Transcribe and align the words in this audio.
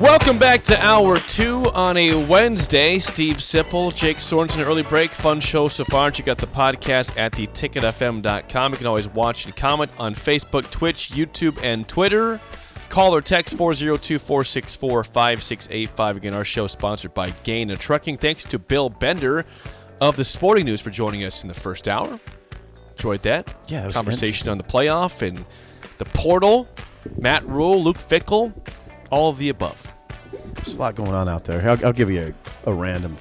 Welcome 0.00 0.38
back 0.38 0.62
to 0.64 0.80
hour 0.80 1.18
two 1.18 1.64
on 1.74 1.96
a 1.96 2.14
Wednesday. 2.26 3.00
Steve 3.00 3.38
Sipple, 3.38 3.92
Jake 3.92 4.18
Sorensen, 4.18 4.64
early 4.64 4.84
break. 4.84 5.10
Fun 5.10 5.40
show 5.40 5.66
so 5.66 5.82
far. 5.82 6.12
Check 6.12 6.28
out 6.28 6.38
the 6.38 6.46
podcast 6.46 7.16
at 7.16 7.32
theticketfm.com. 7.32 8.72
You 8.72 8.78
can 8.78 8.86
always 8.86 9.08
watch 9.08 9.46
and 9.46 9.56
comment 9.56 9.90
on 9.98 10.14
Facebook, 10.14 10.70
Twitch, 10.70 11.10
YouTube, 11.10 11.60
and 11.64 11.88
Twitter. 11.88 12.40
Call 12.90 13.12
or 13.12 13.20
text 13.20 13.56
402 13.56 14.20
464 14.20 15.02
5685. 15.02 16.16
Again, 16.16 16.34
our 16.34 16.44
show 16.44 16.66
is 16.66 16.72
sponsored 16.72 17.12
by 17.12 17.30
Gana 17.42 17.76
Trucking. 17.76 18.18
Thanks 18.18 18.44
to 18.44 18.58
Bill 18.60 18.90
Bender 18.90 19.44
of 20.00 20.14
the 20.14 20.24
Sporting 20.24 20.66
News 20.66 20.80
for 20.80 20.90
joining 20.90 21.24
us 21.24 21.42
in 21.42 21.48
the 21.48 21.54
first 21.54 21.88
hour. 21.88 22.20
Enjoyed 22.90 23.22
that. 23.22 23.52
Yeah, 23.66 23.86
that 23.86 23.94
Conversation 23.94 24.48
on 24.48 24.58
the 24.58 24.64
playoff 24.64 25.22
and 25.26 25.44
the 25.98 26.04
portal. 26.04 26.68
Matt 27.16 27.44
Rhule, 27.48 27.82
Luke 27.82 27.98
Fickell, 27.98 28.52
all 29.10 29.30
of 29.30 29.38
the 29.38 29.48
above. 29.48 29.92
There's 30.54 30.74
a 30.74 30.76
lot 30.76 30.94
going 30.94 31.12
on 31.12 31.28
out 31.28 31.44
there. 31.44 31.68
I'll, 31.68 31.86
I'll 31.86 31.92
give 31.92 32.10
you 32.10 32.34
a, 32.66 32.70
a 32.70 32.74
random. 32.74 33.16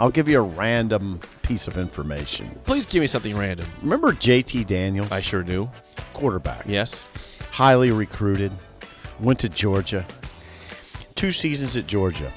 I'll 0.00 0.10
give 0.10 0.28
you 0.28 0.38
a 0.38 0.42
random 0.42 1.20
piece 1.42 1.66
of 1.66 1.76
information. 1.78 2.48
Please 2.64 2.86
give 2.86 3.00
me 3.00 3.06
something 3.06 3.36
random. 3.36 3.66
Remember 3.82 4.12
JT 4.12 4.66
Daniels, 4.66 5.10
I 5.10 5.20
sure 5.20 5.42
do. 5.42 5.68
quarterback, 6.14 6.64
Yes. 6.66 7.04
highly 7.50 7.90
recruited, 7.90 8.52
went 9.20 9.38
to 9.40 9.48
Georgia. 9.48 10.06
Two 11.16 11.32
seasons 11.32 11.76
at 11.76 11.86
Georgia, 11.88 12.32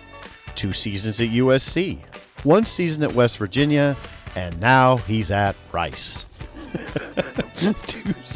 two 0.55 0.73
seasons 0.73 1.21
at 1.21 1.29
USC, 1.29 1.99
one 2.43 2.65
season 2.65 3.03
at 3.03 3.13
West 3.13 3.37
Virginia, 3.37 3.95
and 4.35 4.59
now 4.59 4.97
he's 4.97 5.29
at 5.31 5.55
Rice. 5.71 6.25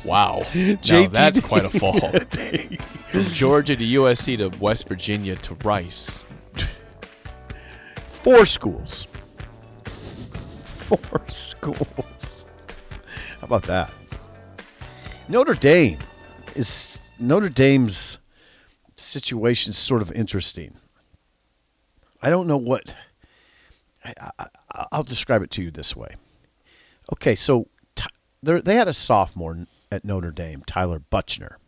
Wow. 0.05 0.43
now 0.87 1.07
that's 1.07 1.39
quite 1.39 1.65
a 1.65 1.69
fall. 1.71 1.99
From 3.15 3.23
Georgia 3.33 3.77
to 3.77 3.85
USC 3.85 4.37
to 4.39 4.49
West 4.59 4.89
Virginia 4.89 5.37
to 5.37 5.55
Rice. 5.63 6.25
Four 8.11 8.45
schools. 8.45 9.07
Four 10.65 11.21
schools. 11.29 12.45
How 13.39 13.43
about 13.47 13.63
that? 13.63 13.93
Notre 15.29 15.53
Dame 15.53 15.97
is 16.55 16.99
Notre 17.17 17.47
Dame's 17.47 18.17
situation 18.97 19.69
is 19.69 19.77
sort 19.77 20.01
of 20.01 20.11
interesting. 20.11 20.75
I 22.21 22.29
don't 22.29 22.47
know 22.47 22.57
what. 22.57 22.93
I, 24.03 24.13
I, 24.39 24.45
I'll 24.91 25.03
describe 25.03 25.41
it 25.41 25.51
to 25.51 25.63
you 25.63 25.71
this 25.71 25.95
way. 25.95 26.15
Okay, 27.13 27.35
so 27.35 27.69
there- 28.43 28.61
they 28.61 28.75
had 28.75 28.89
a 28.89 28.93
sophomore 28.93 29.67
at 29.89 30.03
Notre 30.03 30.31
Dame, 30.31 30.63
Tyler 30.67 30.99
Buchner. 30.99 31.59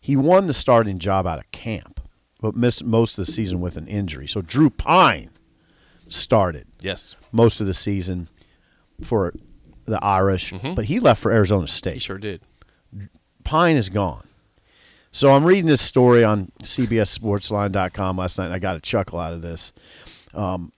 He 0.00 0.16
won 0.16 0.46
the 0.46 0.54
starting 0.54 0.98
job 0.98 1.26
out 1.26 1.38
of 1.38 1.50
camp, 1.52 2.00
but 2.40 2.56
missed 2.56 2.84
most 2.84 3.18
of 3.18 3.26
the 3.26 3.30
season 3.32 3.60
with 3.60 3.76
an 3.76 3.86
injury. 3.86 4.26
So 4.26 4.40
Drew 4.40 4.70
Pyne 4.70 5.30
started 6.08 6.66
Yes. 6.80 7.16
most 7.32 7.60
of 7.60 7.66
the 7.66 7.74
season 7.74 8.28
for 9.04 9.32
the 9.84 10.02
Irish, 10.04 10.52
but 10.74 10.86
he 10.86 11.00
left 11.00 11.20
for 11.20 11.30
Arizona 11.32 11.66
State. 11.68 11.94
He 11.94 11.98
sure 12.00 12.18
did. 12.18 12.40
Pyne 13.44 13.76
is 13.76 13.88
gone. 13.88 14.26
So 15.12 15.32
I'm 15.32 15.44
reading 15.44 15.66
this 15.66 15.82
story 15.82 16.22
on 16.22 16.52
CBSSportsLine.com 16.62 18.16
last 18.16 18.38
night, 18.38 18.46
and 18.46 18.54
I 18.54 18.58
got 18.58 18.76
a 18.76 18.80
chuckle 18.80 19.18
out 19.18 19.32
of 19.32 19.42
this. 19.42 19.72
Um, 20.34 20.72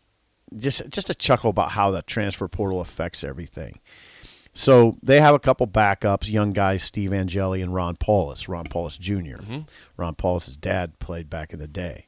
just 0.56 0.89
just 0.89 1.10
a 1.10 1.15
chuckle 1.15 1.50
about 1.50 1.71
how 1.72 1.91
the 1.91 2.03
transfer 2.03 2.49
portal 2.49 2.81
affects 2.81 3.22
everything. 3.25 3.78
So 4.55 4.99
they 5.03 5.21
have 5.21 5.35
a 5.35 5.39
couple 5.39 5.67
backups, 5.67 6.31
young 6.31 6.53
guys, 6.53 6.83
Steve 6.83 7.13
Angeli 7.13 7.63
and 7.63 7.73
Ron 7.73 7.97
Powlus, 7.97 8.49
Ron 8.49 8.67
Powlus 8.67 8.99
junior 8.99 9.41
Ron 9.97 10.15
Powlus's 10.15 10.57
dad 10.57 10.99
played 10.99 11.31
back 11.31 11.53
in 11.53 11.59
the 11.59 11.67
day. 11.67 12.07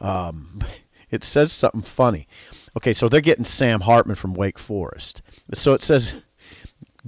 Um, 0.00 0.60
it 1.10 1.24
says 1.24 1.52
something 1.52 1.82
funny. 1.82 2.28
Okay, 2.76 2.92
so 2.92 3.08
they're 3.08 3.20
getting 3.20 3.44
Sam 3.44 3.80
Hartman 3.80 4.16
from 4.16 4.34
Wake 4.34 4.58
Forest. 4.58 5.22
So 5.54 5.72
it 5.72 5.82
says 5.82 6.22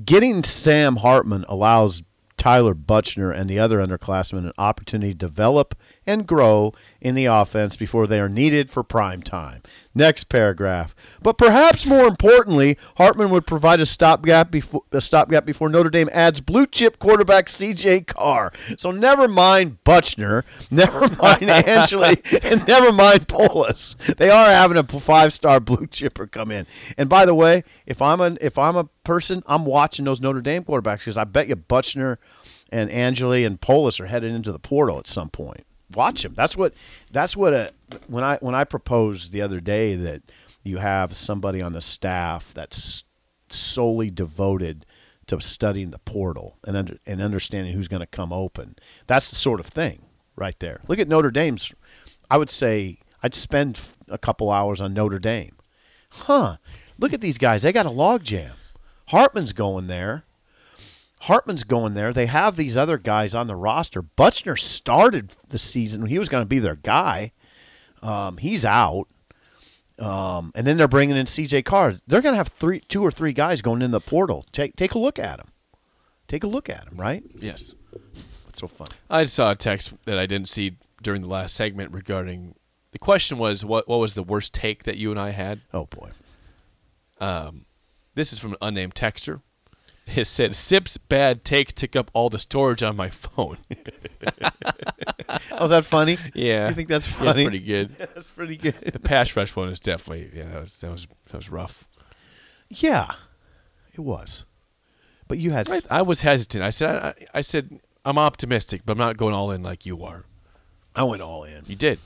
getting 0.05 0.43
Sam 0.43 0.97
Hartman 0.97 1.45
allows 1.49 2.03
Tyler 2.37 2.75
Buchner 2.75 3.31
and 3.31 3.49
the 3.49 3.59
other 3.59 3.79
underclassmen 3.79 4.39
an 4.39 4.53
opportunity 4.59 5.13
to 5.13 5.19
develop 5.19 5.75
and 6.07 6.27
grow 6.27 6.75
in 7.01 7.15
the 7.15 7.25
offense 7.25 7.77
before 7.77 8.07
they 8.07 8.21
are 8.21 8.29
needed 8.29 8.69
for 8.69 8.83
prime 8.83 9.23
time. 9.23 9.63
Next 9.97 10.25
paragraph. 10.25 10.95
But 11.23 11.39
perhaps 11.39 11.87
more 11.87 12.09
importantly, 12.09 12.77
Hartman 12.97 13.31
would 13.31 13.47
provide 13.47 13.79
a 13.81 13.87
stopgap 13.87 14.51
before 14.51 14.83
a 14.91 15.01
stopgap 15.01 15.47
before 15.47 15.69
Notre 15.69 15.91
Dame 15.91 16.09
adds 16.13 16.41
blue 16.41 16.67
chip 16.67 16.99
quarterback 16.99 17.47
CJ 17.47 18.09
Carr. 18.09 18.53
So 18.77 18.91
never 18.91 19.29
mind 19.29 19.85
Buchner, 19.85 20.45
never 20.71 21.09
mind 21.17 21.49
Angeli, 21.49 22.21
and 22.43 22.67
never 22.67 22.91
mind 22.91 23.29
Powlus. 23.29 23.97
They 24.17 24.31
are 24.31 24.47
having 24.47 24.79
a 24.79 24.83
five 24.83 25.33
star 25.33 25.61
blue 25.61 25.87
chipper 25.87 26.27
come 26.27 26.51
in. 26.51 26.67
And 26.99 27.09
by 27.09 27.25
the 27.25 27.35
way, 27.35 27.63
if 27.87 28.03
I'm 28.03 28.21
a 28.21 28.37
if 28.41 28.59
I'm 28.59 28.75
a 28.75 28.89
person, 29.05 29.45
I'm 29.47 29.65
watching 29.65 30.07
those 30.07 30.21
Notre 30.21 30.41
Dame 30.41 30.65
quarterbacks 30.65 30.99
because 30.99 31.17
I 31.17 31.25
bet 31.25 31.47
you 31.47 31.55
Buchner 31.55 32.19
and 32.71 32.91
Angeli 32.91 33.45
and 33.45 33.61
Powlus 33.61 34.01
are 34.01 34.07
headed 34.07 34.33
into 34.33 34.51
the 34.51 34.59
portal 34.59 34.99
at 34.99 35.07
some 35.07 35.31
point. 35.31 35.65
Watch 35.95 36.25
him. 36.25 36.35
That's 36.35 36.57
what. 36.57 36.75
That's 37.13 37.37
what. 37.37 37.53
A, 37.53 37.73
when 38.07 38.25
I 38.25 38.37
when 38.39 38.55
I 38.55 38.65
proposed 38.65 39.33
the 39.33 39.43
other 39.43 39.61
day 39.61 39.95
that 39.95 40.23
you 40.63 40.79
have 40.79 41.17
somebody 41.17 41.61
on 41.61 41.73
the 41.73 41.81
staff 41.81 42.53
that's 42.55 43.05
solely 43.51 44.11
devoted 44.11 44.87
to 45.27 45.41
studying 45.41 45.91
the 45.91 45.99
portal 45.99 46.59
and 46.67 46.77
under, 46.77 46.99
and 47.07 47.23
understanding 47.23 47.75
who's 47.75 47.89
going 47.89 48.01
to 48.01 48.07
come 48.07 48.33
open. 48.33 48.77
That's 49.07 49.31
the 49.31 49.37
sort 49.37 49.61
of 49.61 49.67
thing 49.67 50.03
right 50.37 50.59
there. 50.59 50.81
Look 50.89 50.99
at 50.99 51.09
Notre 51.09 51.31
Dame's. 51.31 51.73
I 52.31 52.37
would 52.37 52.51
say 52.51 52.99
I'd 53.23 53.35
spend 53.35 53.79
a 54.09 54.19
couple 54.19 54.51
hours 54.51 54.81
on 54.81 54.93
Notre 54.93 55.19
Dame. 55.19 55.57
Huh? 56.11 56.57
Look 56.99 57.13
at 57.13 57.21
these 57.21 57.39
guys. 57.39 57.63
They 57.63 57.73
got 57.73 57.87
a 57.87 57.91
logjam. 57.91 58.55
Hartman's 59.09 59.53
going 59.53 59.87
there. 59.87 60.25
Hartman's 61.25 61.65
going 61.65 61.95
there. 61.95 62.13
They 62.13 62.27
have 62.27 62.57
these 62.57 62.77
other 62.77 62.99
guys 62.99 63.35
on 63.35 63.47
the 63.47 63.57
roster. 63.57 64.03
Buchner 64.03 64.57
started 64.57 65.33
the 65.49 65.59
season. 65.59 66.05
He 66.07 66.19
was 66.19 66.29
going 66.29 66.43
to 66.43 66.47
be 66.49 66.59
their 66.59 66.77
guy. 66.77 67.33
Um, 68.03 68.37
he's 68.37 68.65
out. 68.65 69.07
Um, 69.99 70.53
and 70.55 70.67
then 70.67 70.77
they're 70.77 70.89
bringing 70.89 71.17
in 71.17 71.27
C.J. 71.27 71.63
Carr. 71.63 71.95
They're 72.07 72.21
going 72.21 72.35
to 72.35 72.37
have 72.37 72.49
three, 72.49 72.81
two 72.81 73.03
or 73.03 73.11
three 73.11 73.33
guys 73.33 73.63
going 73.63 73.81
in 73.81 73.91
the 73.91 74.01
portal. 74.01 74.45
Take 74.53 74.77
take 74.77 74.93
a 74.95 74.99
look 74.99 75.19
at 75.19 75.39
them. 75.39 75.49
Take 76.29 76.45
a 76.45 76.49
look 76.49 76.69
at 76.69 76.85
them. 76.87 76.97
Right? 76.97 77.23
Yes. 77.39 77.75
That's 78.45 78.61
so 78.61 78.67
funny? 78.67 78.91
I 79.09 79.25
saw 79.25 79.53
a 79.53 79.57
text 79.57 79.95
that 80.05 80.19
I 80.19 80.27
didn't 80.27 80.49
see 80.49 80.77
during 81.03 81.23
the 81.23 81.29
last 81.29 81.55
segment 81.55 81.93
regarding 81.93 82.55
the 82.91 82.99
question 82.99 83.39
was 83.39 83.65
what 83.65 83.89
what 83.89 83.99
was 83.99 84.15
the 84.15 84.23
worst 84.23 84.53
take 84.53 84.83
that 84.83 84.97
you 84.99 85.11
and 85.11 85.21
I 85.21 85.31
had? 85.31 85.61
Oh 85.73 85.87
boy. 85.87 86.11
Um, 87.21 87.65
This 88.15 88.33
is 88.33 88.39
from 88.39 88.53
an 88.53 88.59
unnamed 88.61 88.95
texter. 88.95 89.41
It 90.07 90.27
said 90.27 90.55
Sip's 90.55 90.97
bad 90.99 91.45
takes 91.45 91.73
took 91.73 91.97
up 91.97 92.11
all 92.13 92.29
the 92.29 92.39
storage 92.39 92.83
on 92.83 92.97
my 92.97 93.09
phone. 93.11 93.59
Oh, 95.51 95.65
is 95.65 95.71
that 95.71 95.85
funny? 95.85 96.19
yeah. 96.35 96.69
You 96.69 96.75
think 96.75 96.89
that's 96.89 97.07
Yeah, 97.09 97.13
funny? 97.13 97.27
That's 97.27 97.45
pretty 97.45 97.59
good. 97.61 97.97
That's 98.15 98.31
pretty 98.31 98.57
good. 98.57 98.75
The 98.93 98.99
pass 98.99 99.35
rush 99.37 99.55
one 99.57 99.69
is 99.69 99.81
definitely 99.81 100.31
yeah, 100.37 100.49
that 100.51 100.61
was 100.61 100.79
that 100.81 100.91
was 100.91 101.07
that 101.31 101.37
was 101.37 101.51
rough. 101.51 101.87
Yeah, 102.69 103.13
it 103.93 104.01
was. 104.01 104.47
But 105.29 105.39
you 105.39 105.53
had 105.53 105.69
I 105.91 106.03
was 106.03 106.21
hesitant. 106.23 106.63
I 106.65 106.71
said 106.71 106.97
I, 106.97 107.15
I 107.35 107.41
said 107.41 107.81
I'm 108.05 108.19
optimistic, 108.19 108.83
but 108.85 108.93
I'm 108.93 108.99
not 108.99 109.17
going 109.17 109.35
all 109.35 109.51
in 109.51 109.63
like 109.63 109.87
you 109.87 110.03
are. 110.05 110.25
I 110.95 111.03
went 111.05 111.23
all 111.23 111.45
in. 111.45 111.63
You 111.67 111.77
did. 111.77 111.99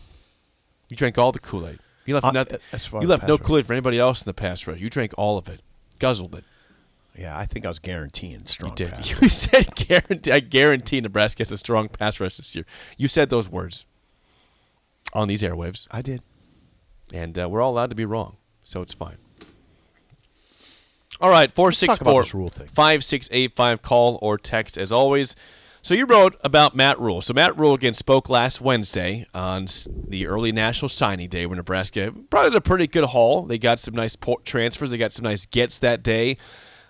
You 0.89 0.97
drank 0.97 1.19
all 1.19 1.33
the 1.33 1.39
Kool 1.41 1.67
Aid. 1.67 1.79
You 2.07 2.15
left 2.15 2.27
Uh, 2.27 2.33
nothing. 2.33 2.59
You 3.01 3.09
left 3.09 3.27
no. 3.29 3.39
Kool 3.39 3.59
Aid 3.59 3.67
for 3.67 3.73
anybody 3.73 3.99
else 3.99 4.23
in 4.23 4.27
the 4.27 4.35
pass 4.35 4.67
rush. 4.67 4.79
You 4.81 4.89
drank 4.91 5.13
all 5.19 5.37
of 5.39 5.49
it, 5.49 5.61
guzzled 5.99 6.35
it. 6.35 6.45
Yeah, 7.19 7.37
I 7.37 7.47
think 7.47 7.67
I 7.67 7.69
was 7.69 7.81
guaranteeing 7.81 8.47
strong. 8.47 8.71
You 8.73 8.77
did. 8.77 8.91
pass. 8.95 9.21
You 9.21 9.29
said 9.29 9.75
guarantee. 9.75 10.31
I 10.31 10.41
guarantee 10.41 11.01
Nebraska 11.01 11.41
has 11.41 11.51
a 11.51 11.59
strong 11.59 11.89
pass 11.89 12.21
rush 12.21 12.37
this 12.37 12.55
year. 12.55 12.65
You 12.97 13.09
said 13.09 13.29
those 13.29 13.51
words 13.51 13.85
on 15.13 15.27
these 15.27 15.43
airwaves, 15.43 15.89
I 15.91 16.03
did. 16.03 16.23
and 17.13 17.39
uh, 17.39 17.49
we're 17.49 17.61
all 17.61 17.73
allowed 17.73 17.91
to 17.91 17.97
be 17.97 18.05
wrong, 18.05 18.37
so 18.63 18.83
it's 18.83 18.95
fine. 18.95 19.17
All 21.21 21.31
right, 21.31 21.49
talk 21.49 21.57
about 21.57 21.75
464 21.75 22.23
this 22.23 22.35
Rhule 22.35 22.49
thing. 22.49 22.69
5685. 22.69 23.83
Call 23.83 24.19
or 24.23 24.39
text 24.39 24.79
as 24.79 24.93
always. 24.93 25.35
So 25.83 25.95
you 25.95 26.05
wrote 26.07 26.37
about 26.45 26.77
Matt 26.77 27.01
Rhule. 27.01 27.23
So 27.23 27.35
Matt 27.35 27.59
Rhule 27.59 27.75
again 27.75 27.95
spoke 27.95 28.29
last 28.29 28.61
Wednesday 28.61 29.27
on 29.35 29.67
the 30.07 30.27
early 30.27 30.53
National 30.53 30.89
Signing 30.89 31.29
Day 31.29 31.47
when 31.47 31.57
Nebraska 31.57 32.13
brought 32.13 32.47
in 32.47 32.55
a 32.55 32.61
pretty 32.61 32.87
good 32.87 33.07
haul. 33.07 33.43
They 33.43 33.59
got 33.59 33.81
some 33.81 33.95
nice 33.95 34.15
port 34.15 34.45
transfers. 34.45 34.91
They 34.91 34.99
got 34.99 35.13
some 35.13 35.25
nice 35.25 35.47
gets 35.47 35.79
that 35.81 36.03
day 36.05 36.37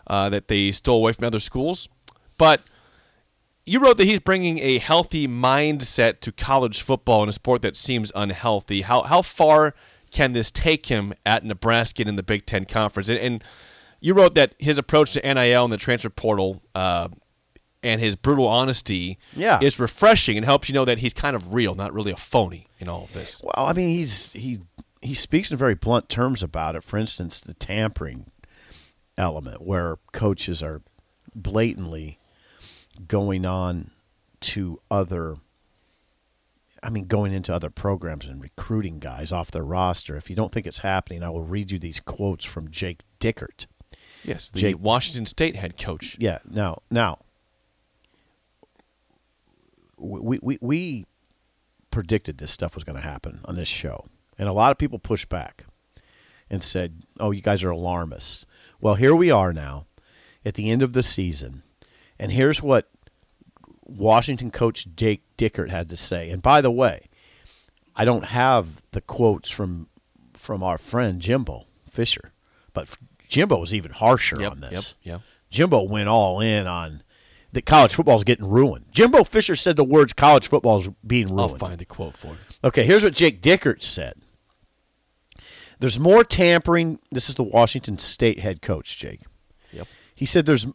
uh, 0.09 0.29
that 0.31 0.49
they 0.49 0.73
stole 0.73 0.99
away 0.99 1.13
from 1.13 1.25
other 1.25 1.41
schools. 1.41 1.89
But 2.37 2.63
you 3.67 3.81
wrote 3.81 3.99
that 3.99 4.07
he's 4.07 4.21
bringing 4.21 4.59
a 4.59 4.79
healthy 4.79 5.29
mindset 5.29 6.21
to 6.21 6.33
college 6.33 6.81
football 6.83 7.23
in 7.23 7.29
a 7.29 7.33
sport 7.33 7.63
that 7.63 7.77
seems 7.77 8.11
unhealthy. 8.15 8.83
How 8.83 9.03
how 9.03 9.23
far 9.23 9.75
can 10.11 10.33
this 10.33 10.51
take 10.51 10.87
him 10.87 11.13
at 11.27 11.45
Nebraska 11.45 12.03
in 12.07 12.17
the 12.17 12.23
Big 12.23 12.47
Ten 12.47 12.65
Conference? 12.65 13.09
And, 13.11 13.19
and 13.19 13.45
you 14.01 14.15
wrote 14.15 14.35
that 14.37 14.55
his 14.59 14.79
approach 14.79 15.13
to 15.13 15.21
NIL 15.35 15.65
and 15.65 15.73
the 15.73 15.77
transfer 15.77 16.09
portal 16.09 16.63
uh, 16.75 17.09
and 17.83 18.01
his 18.01 18.17
brutal 18.17 18.47
honesty 18.47 19.19
Yeah. 19.37 19.59
is 19.61 19.79
refreshing 19.79 20.37
and 20.37 20.47
helps 20.47 20.69
you 20.69 20.75
know 20.75 20.85
that 20.87 20.99
he's 21.01 21.13
kind 21.13 21.37
of 21.37 21.53
real, 21.53 21.75
not 21.75 21.93
really 21.93 22.11
a 22.13 22.17
phony 22.17 22.69
in 22.79 22.89
all 22.89 23.05
of 23.05 23.13
this. 23.13 23.43
Well, 23.45 23.67
I 23.67 23.73
mean, 23.75 23.89
he's 23.91 24.33
he 24.33 24.61
he 25.03 25.13
speaks 25.15 25.51
in 25.51 25.57
very 25.59 25.75
blunt 25.75 26.09
terms 26.09 26.43
about 26.43 26.75
it. 26.75 26.83
For 26.85 26.97
instance, 26.97 27.39
the 27.39 27.55
tampering 27.55 28.31
element, 29.19 29.61
where 29.61 29.97
coaches 30.12 30.62
are 30.62 30.81
blatantly 31.35 32.19
going 33.06 33.44
on 33.44 33.91
to 34.41 34.81
other. 34.91 35.37
I 36.81 36.91
mean, 36.91 37.06
going 37.06 37.32
into 37.32 37.53
other 37.53 37.70
programs 37.70 38.26
and 38.26 38.41
recruiting 38.41 39.00
guys 39.00 39.32
off 39.32 39.50
their 39.50 39.65
roster. 39.65 40.17
If 40.17 40.31
you 40.31 40.37
don't 40.37 40.53
think 40.53 40.65
it's 40.65 40.79
happening, 40.79 41.25
I 41.25 41.29
will 41.31 41.43
read 41.43 41.73
you 41.73 41.79
these 41.81 41.99
quotes 41.99 42.44
from 42.44 42.70
Jake 42.70 43.00
Dickert. 43.20 43.67
Yes, 44.23 44.49
the 44.49 44.61
Jake- 44.61 44.79
Washington 44.79 45.26
State 45.26 45.56
head 45.56 45.76
coach. 45.76 46.17
Yeah. 46.21 46.38
Now, 46.49 46.82
now, 46.91 47.19
we 49.97 50.38
we 50.41 50.59
we 50.61 51.06
predicted 51.91 52.38
this 52.38 52.53
stuff 52.53 52.75
was 52.75 52.85
going 52.85 52.97
to 52.97 53.03
happen 53.03 53.41
on 53.44 53.56
this 53.56 53.69
show, 53.69 54.06
and 54.38 54.49
a 54.49 54.53
lot 54.53 54.71
of 54.71 54.79
people 54.79 54.99
pushed 54.99 55.29
back 55.29 55.64
and 56.49 56.62
said, 56.62 57.03
"Oh, 57.19 57.31
you 57.32 57.43
guys 57.43 57.62
are 57.62 57.71
alarmists." 57.71 58.47
Well, 58.81 58.95
here 58.95 59.15
we 59.15 59.31
are 59.31 59.53
now, 59.53 59.87
at 60.45 60.55
the 60.55 60.71
end 60.71 60.83
of 60.83 60.93
the 60.93 61.03
season, 61.03 61.63
and 62.19 62.31
here's 62.33 62.63
what 62.63 62.89
Washington 63.85 64.51
coach 64.51 64.87
Jake 64.95 65.23
Dickert 65.37 65.71
had 65.71 65.89
to 65.89 65.97
say. 65.97 66.31
And 66.31 66.43
by 66.43 66.61
the 66.61 66.71
way, 66.71 67.09
I 67.97 68.05
don't 68.05 68.27
have 68.27 68.83
the 68.93 69.01
quotes 69.01 69.51
from 69.51 69.89
from 70.35 70.63
our 70.63 70.79
friend 70.79 71.21
Jimbo 71.21 71.67
Fisher, 71.91 72.33
but 72.73 72.89
Jimbo 73.29 73.59
was 73.59 73.75
even 73.75 73.91
harsher 73.91 74.41
Yep, 74.41 74.53
on 74.53 74.61
this. 74.61 74.95
yep. 75.03 75.15
Yep. 75.15 75.21
Jimbo 75.51 75.83
went 75.83 76.09
all 76.09 76.41
in 76.41 76.67
on 76.67 77.03
that 77.53 77.67
college 77.67 77.95
football 77.95 78.17
is 78.17 78.25
getting 78.25 78.49
ruined. 78.49 78.85
Jimbo 78.93 79.25
Fisher 79.25 79.57
said 79.57 79.77
the 79.77 79.85
words 79.85 80.13
college 80.13 80.47
football 80.49 80.79
is 80.81 80.89
being 81.07 81.27
ruined. 81.29 81.41
I'll 81.41 81.59
find 81.59 81.79
the 81.79 81.85
quote 81.87 82.15
for 82.15 82.29
you. 82.29 82.37
Okay, 82.63 82.85
here's 82.85 83.03
what 83.03 83.15
Jake 83.15 83.41
Dickert 83.43 83.83
said. 83.83 84.15
There's 85.81 85.99
more 85.99 86.25
tampering. 86.25 86.99
This 87.11 87.29
is 87.29 87.35
the 87.37 87.43
Washington 87.43 87.99
State 87.99 88.41
head 88.41 88.63
coach, 88.63 88.99
Jake. 88.99 89.23
Yep. 89.73 89.87
He 90.15 90.27
said 90.27 90.47
there's 90.47 90.67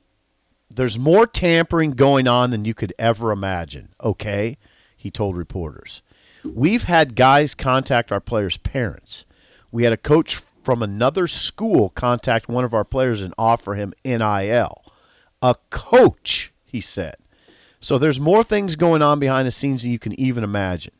there's 0.69 0.97
more 0.97 1.27
tampering 1.27 1.91
going 1.91 2.27
on 2.27 2.49
than 2.49 2.65
you 2.65 2.73
could 2.73 2.93
ever 2.97 3.31
imagine. 3.31 3.93
Okay, 4.03 4.57
he 4.95 5.11
told 5.11 5.37
reporters. 5.37 6.01
We've 6.45 6.83
had 6.83 7.15
guys 7.15 7.55
contact 7.55 8.11
our 8.11 8.19
players' 8.19 8.57
parents. 8.57 9.25
We 9.71 9.83
had 9.83 9.93
a 9.93 9.97
coach 9.97 10.41
from 10.63 10.81
another 10.81 11.27
school 11.27 11.89
contact 11.89 12.47
one 12.47 12.63
of 12.63 12.73
our 12.73 12.85
players 12.85 13.21
and 13.21 13.33
offer 13.37 13.75
him 13.75 13.93
NIL. 14.05 14.83
A 15.41 15.55
coach, 15.69 16.53
he 16.63 16.81
said. 16.81 17.15
So 17.79 17.97
there's 17.97 18.19
more 18.19 18.43
things 18.43 18.77
going 18.77 19.01
on 19.01 19.19
behind 19.19 19.45
the 19.45 19.51
scenes 19.51 19.81
than 19.81 19.91
you 19.91 19.99
can 19.99 20.17
even 20.19 20.43
imagine. 20.43 20.93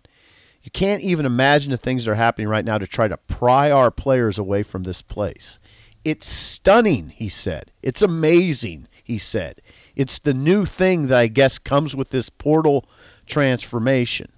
You 0.64 0.72
can't 0.72 1.04
even 1.04 1.26
imagine 1.26 1.72
the 1.72 1.78
things 1.78 2.06
that 2.06 2.12
are 2.12 2.16
happening 2.16 2.48
right 2.48 2.64
now 2.64 2.78
to 2.78 2.88
try 2.88 3.08
to 3.08 3.18
pry 3.18 3.70
our 3.70 3.92
players 3.92 4.38
away 4.38 4.64
from 4.64 4.84
this 4.84 5.02
place. 5.02 5.60
It's 6.06 6.26
stunning, 6.26 7.10
he 7.10 7.30
said. 7.30 7.72
It's 7.82 8.02
amazing, 8.02 8.88
he 9.04 9.18
said. 9.18 9.62
It's 9.96 10.20
the 10.20 10.34
new 10.34 10.66
thing 10.66 11.08
that 11.08 11.20
I 11.20 11.28
guess 11.28 11.60
comes 11.60 11.96
with 11.96 12.10
this 12.10 12.30
portal 12.30 12.86
transformation. 13.26 14.32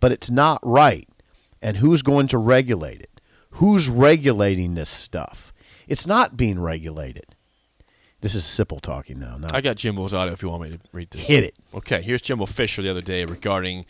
But 0.00 0.12
it's 0.12 0.30
not 0.30 0.60
right. 0.62 1.08
And 1.60 1.78
who's 1.78 2.02
going 2.02 2.28
to 2.28 2.38
regulate 2.38 3.00
it? 3.00 3.20
Who's 3.52 3.88
regulating 3.88 4.74
this 4.74 4.88
stuff? 4.88 5.52
It's 5.86 6.06
not 6.06 6.36
being 6.36 6.60
regulated. 6.60 7.34
This 8.20 8.34
is 8.34 8.44
Sipple 8.44 8.80
talking 8.80 9.18
now. 9.18 9.36
Not 9.36 9.54
I 9.54 9.60
got 9.60 9.76
Jimbo's 9.76 10.12
audio 10.12 10.32
if 10.32 10.42
you 10.42 10.48
want 10.48 10.62
me 10.62 10.70
to 10.70 10.78
read 10.92 11.10
this. 11.10 11.28
Hit 11.28 11.44
it. 11.44 11.54
Okay, 11.74 12.02
here's 12.02 12.20
Jimbo 12.20 12.46
Fisher 12.46 12.82
the 12.82 12.90
other 12.90 13.00
day 13.00 13.24
regarding 13.24 13.86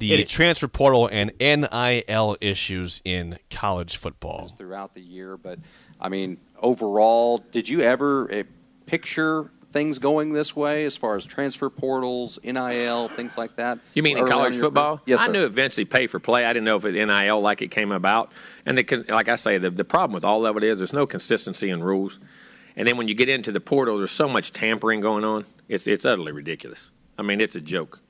the 0.00 0.14
it. 0.14 0.28
transfer 0.28 0.68
portal 0.68 1.08
and 1.10 1.32
NIL 1.38 2.36
issues 2.40 3.00
in 3.04 3.38
college 3.50 3.96
football. 3.96 4.48
throughout 4.48 4.94
the 4.94 5.00
year. 5.00 5.36
But 5.36 5.58
I 6.00 6.08
mean, 6.08 6.38
overall, 6.60 7.38
did 7.38 7.68
you 7.68 7.80
ever 7.82 8.32
uh, 8.32 8.42
picture 8.86 9.50
things 9.72 10.00
going 10.00 10.32
this 10.32 10.56
way 10.56 10.84
as 10.84 10.96
far 10.96 11.16
as 11.16 11.24
transfer 11.24 11.70
portals, 11.70 12.38
NIL, 12.42 13.08
things 13.08 13.38
like 13.38 13.56
that? 13.56 13.78
You 13.94 14.02
mean 14.02 14.18
in 14.18 14.26
college 14.26 14.56
football? 14.56 14.98
career? 14.98 15.04
Yes, 15.06 15.20
I 15.20 15.28
knew 15.28 15.44
eventually 15.44 15.84
pay 15.84 16.06
for 16.06 16.18
play. 16.18 16.44
I 16.44 16.52
didn't 16.52 16.64
know 16.64 16.76
if 16.76 16.84
it 16.84 16.92
NIL 16.92 17.40
like 17.40 17.62
it 17.62 17.70
came 17.70 17.92
about. 17.92 18.32
And 18.66 18.76
the, 18.76 19.04
like 19.08 19.28
I 19.28 19.36
say, 19.36 19.58
the, 19.58 19.70
the 19.70 19.84
problem 19.84 20.14
with 20.14 20.24
all 20.24 20.44
of 20.46 20.56
it 20.56 20.64
is 20.64 20.78
there's 20.78 20.92
no 20.92 21.06
consistency 21.06 21.70
in 21.70 21.82
rules. 21.82 22.18
And 22.76 22.88
then 22.88 22.96
when 22.96 23.08
you 23.08 23.14
get 23.14 23.28
into 23.28 23.52
the 23.52 23.60
portal, 23.60 23.98
there's 23.98 24.10
so 24.10 24.28
much 24.28 24.52
tampering 24.52 25.00
going 25.00 25.24
on. 25.24 25.44
It's 25.68 25.86
it's 25.86 26.04
utterly 26.04 26.32
ridiculous. 26.32 26.90
I 27.18 27.22
mean, 27.22 27.40
it's 27.40 27.54
a 27.54 27.60
joke. 27.60 28.00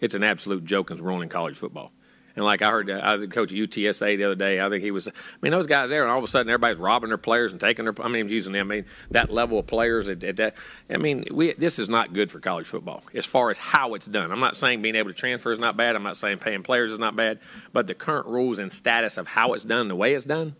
It's 0.00 0.14
an 0.14 0.22
absolute 0.22 0.64
joke 0.64 0.90
and 0.90 0.98
it's 0.98 1.04
ruining 1.04 1.28
college 1.28 1.56
football. 1.56 1.92
And 2.38 2.44
like 2.44 2.62
I 2.62 2.70
heard, 2.70 2.88
I 2.88 3.16
the 3.16 3.26
coach 3.26 3.50
at 3.50 3.58
UTSA 3.58 4.16
the 4.16 4.22
other 4.22 4.36
day. 4.36 4.60
I 4.64 4.68
think 4.68 4.84
he 4.84 4.92
was. 4.92 5.08
I 5.08 5.12
mean, 5.42 5.50
those 5.50 5.66
guys 5.66 5.90
there, 5.90 6.02
and 6.02 6.10
all 6.10 6.18
of 6.18 6.24
a 6.24 6.28
sudden 6.28 6.48
everybody's 6.48 6.78
robbing 6.78 7.08
their 7.08 7.18
players 7.18 7.50
and 7.50 7.60
taking 7.60 7.84
their. 7.84 7.94
I 8.00 8.06
mean, 8.06 8.28
using 8.28 8.52
them. 8.52 8.70
I 8.70 8.76
mean, 8.76 8.84
that 9.10 9.32
level 9.32 9.58
of 9.58 9.66
players 9.66 10.06
at, 10.06 10.22
at 10.22 10.36
that. 10.36 10.54
I 10.88 10.98
mean, 10.98 11.24
we 11.32 11.54
this 11.54 11.80
is 11.80 11.88
not 11.88 12.12
good 12.12 12.30
for 12.30 12.38
college 12.38 12.68
football 12.68 13.02
as 13.12 13.26
far 13.26 13.50
as 13.50 13.58
how 13.58 13.94
it's 13.94 14.06
done. 14.06 14.30
I'm 14.30 14.38
not 14.38 14.56
saying 14.56 14.82
being 14.82 14.94
able 14.94 15.10
to 15.10 15.16
transfer 15.16 15.50
is 15.50 15.58
not 15.58 15.76
bad. 15.76 15.96
I'm 15.96 16.04
not 16.04 16.16
saying 16.16 16.38
paying 16.38 16.62
players 16.62 16.92
is 16.92 17.00
not 17.00 17.16
bad. 17.16 17.40
But 17.72 17.88
the 17.88 17.94
current 17.94 18.26
rules 18.26 18.60
and 18.60 18.72
status 18.72 19.18
of 19.18 19.26
how 19.26 19.54
it's 19.54 19.64
done, 19.64 19.88
the 19.88 19.96
way 19.96 20.14
it's 20.14 20.24
done, 20.24 20.54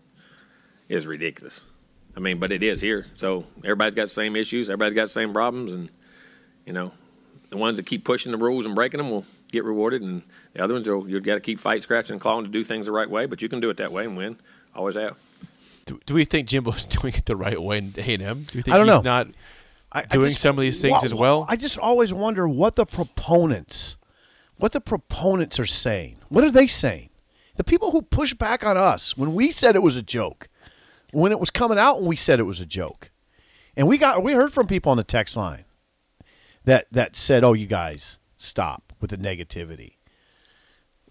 is 0.89 1.07
ridiculous. 1.07 1.61
I 2.17 2.19
mean, 2.19 2.39
but 2.39 2.51
it 2.51 2.61
is 2.61 2.81
here. 2.81 3.05
So 3.13 3.45
everybody's 3.63 3.95
got 3.95 4.03
the 4.03 4.09
same 4.09 4.35
issues. 4.35 4.69
Everybody's 4.69 4.95
got 4.95 5.03
the 5.03 5.09
same 5.09 5.31
problems, 5.31 5.71
and 5.71 5.89
you 6.65 6.73
know, 6.73 6.91
the 7.51 7.57
ones 7.57 7.77
that 7.77 7.85
keep 7.85 8.03
pushing 8.03 8.33
the 8.33 8.37
rules 8.37 8.65
and 8.65 8.75
breaking 8.75 8.97
them 8.97 9.09
will 9.09 9.25
get 9.51 9.63
rewarded, 9.63 10.01
and 10.01 10.23
the 10.53 10.63
other 10.63 10.73
ones 10.73 10.87
will 10.87 11.07
you've 11.09 11.23
got 11.23 11.35
to 11.35 11.39
keep 11.41 11.59
fight, 11.59 11.81
scratching, 11.83 12.13
and 12.13 12.21
clawing 12.21 12.45
to 12.45 12.49
do 12.51 12.63
things 12.63 12.85
the 12.85 12.91
right 12.91 13.09
way. 13.09 13.25
But 13.25 13.41
you 13.41 13.49
can 13.49 13.59
do 13.59 13.69
it 13.69 13.77
that 13.77 13.91
way 13.91 14.05
and 14.05 14.15
win. 14.17 14.37
Always 14.75 14.95
have. 14.95 15.17
Do, 15.85 15.99
do 16.05 16.13
we 16.13 16.25
think 16.25 16.47
Jimbo's 16.47 16.85
doing 17.01 17.13
it 17.15 17.25
the 17.25 17.35
right 17.35 17.59
way 17.61 17.77
in 17.79 17.93
A&M? 17.97 18.43
Do 18.43 18.57
you 18.57 18.61
think 18.61 18.69
I 18.69 18.77
don't 18.77 18.87
he's 18.87 18.95
know. 18.97 19.01
not 19.01 19.27
I- 19.91 20.01
I 20.01 20.05
doing 20.05 20.29
just- 20.29 20.41
some 20.41 20.57
of 20.57 20.61
these 20.61 20.81
things 20.81 20.93
wha- 21.01 21.05
as 21.05 21.13
well? 21.15 21.45
I 21.49 21.55
just 21.55 21.77
always 21.79 22.13
wonder 22.13 22.47
what 22.47 22.75
the 22.75 22.85
proponents, 22.85 23.97
what 24.57 24.71
the 24.71 24.81
proponents 24.81 25.59
are 25.59 25.65
saying. 25.65 26.17
What 26.29 26.43
are 26.43 26.51
they 26.51 26.67
saying? 26.67 27.09
The 27.55 27.63
people 27.63 27.91
who 27.91 28.01
push 28.03 28.33
back 28.35 28.63
on 28.65 28.77
us 28.77 29.17
when 29.17 29.33
we 29.33 29.51
said 29.51 29.75
it 29.75 29.81
was 29.81 29.95
a 29.95 30.01
joke, 30.03 30.47
when 31.11 31.31
it 31.31 31.39
was 31.39 31.49
coming 31.49 31.77
out, 31.79 31.97
when 31.99 32.07
we 32.07 32.15
said 32.15 32.39
it 32.39 32.43
was 32.43 32.59
a 32.59 32.65
joke, 32.65 33.11
and 33.75 33.87
we 33.87 33.97
got 33.97 34.23
we 34.23 34.33
heard 34.33 34.53
from 34.53 34.67
people 34.67 34.91
on 34.91 34.97
the 34.97 35.03
text 35.03 35.35
line 35.35 35.65
that 36.65 36.85
that 36.91 37.15
said, 37.15 37.43
"Oh, 37.43 37.53
you 37.53 37.65
guys 37.67 38.19
stop 38.37 38.88
with 38.99 39.11
the 39.11 39.17
negativity." 39.17 39.93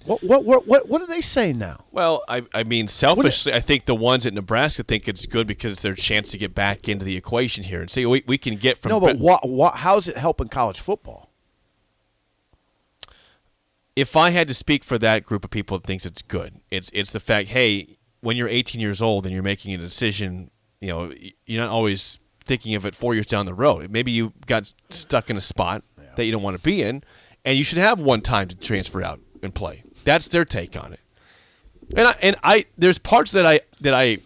What 0.04 0.22
what 0.22 0.44
what 0.44 0.66
what, 0.66 0.88
what 0.88 1.02
are 1.02 1.06
they 1.06 1.20
saying 1.20 1.58
now? 1.58 1.84
Well, 1.90 2.22
I, 2.28 2.44
I 2.54 2.62
mean, 2.62 2.86
selfishly, 2.86 3.52
I 3.52 3.60
think 3.60 3.86
the 3.86 3.96
ones 3.96 4.26
at 4.26 4.34
Nebraska 4.34 4.84
think 4.84 5.08
it's 5.08 5.26
good 5.26 5.46
because 5.48 5.72
it's 5.72 5.82
their 5.82 5.94
chance 5.94 6.30
to 6.30 6.38
get 6.38 6.54
back 6.54 6.88
into 6.88 7.04
the 7.04 7.16
equation 7.16 7.64
here 7.64 7.80
and 7.80 7.90
see 7.90 8.06
we, 8.06 8.22
we 8.26 8.38
can 8.38 8.56
get 8.56 8.78
from. 8.78 8.90
No, 8.90 9.00
but 9.00 9.18
what 9.18 9.48
what 9.48 9.76
how's 9.76 10.06
it 10.06 10.16
helping 10.16 10.48
college 10.48 10.78
football? 10.78 11.28
if 13.98 14.16
I 14.16 14.30
had 14.30 14.46
to 14.46 14.54
speak 14.54 14.84
for 14.84 14.96
that 14.98 15.24
group 15.24 15.44
of 15.44 15.50
people 15.50 15.76
that 15.76 15.84
thinks 15.84 16.06
it's 16.06 16.22
good, 16.22 16.60
it's 16.70 16.88
it's 16.94 17.10
the 17.10 17.18
fact, 17.18 17.48
hey, 17.48 17.96
when 18.20 18.36
you're 18.36 18.48
18 18.48 18.80
years 18.80 19.02
old 19.02 19.26
and 19.26 19.34
you're 19.34 19.42
making 19.42 19.74
a 19.74 19.78
decision, 19.78 20.52
you 20.80 20.88
know, 20.88 21.12
you're 21.46 21.60
not 21.60 21.70
always 21.70 22.20
thinking 22.44 22.76
of 22.76 22.86
it 22.86 22.94
four 22.94 23.14
years 23.14 23.26
down 23.26 23.44
the 23.44 23.54
road. 23.54 23.90
Maybe 23.90 24.12
you 24.12 24.32
got 24.46 24.72
stuck 24.88 25.30
in 25.30 25.36
a 25.36 25.40
spot 25.40 25.82
that 26.14 26.24
you 26.24 26.30
don't 26.30 26.42
want 26.42 26.56
to 26.56 26.62
be 26.62 26.80
in, 26.80 27.02
and 27.48 27.56
you 27.56 27.64
should 27.64 27.78
have 27.78 27.98
one 27.98 28.20
time 28.20 28.46
to 28.46 28.54
transfer 28.54 29.02
out 29.02 29.20
and 29.42 29.54
play. 29.54 29.82
That's 30.04 30.28
their 30.28 30.44
take 30.44 30.76
on 30.76 30.92
it. 30.92 31.00
And 31.96 32.08
I, 32.08 32.14
and 32.20 32.36
I 32.44 32.66
there's 32.76 32.98
parts 32.98 33.32
that 33.32 33.46
I 33.46 33.60
that 33.80 33.94
I 33.94 34.18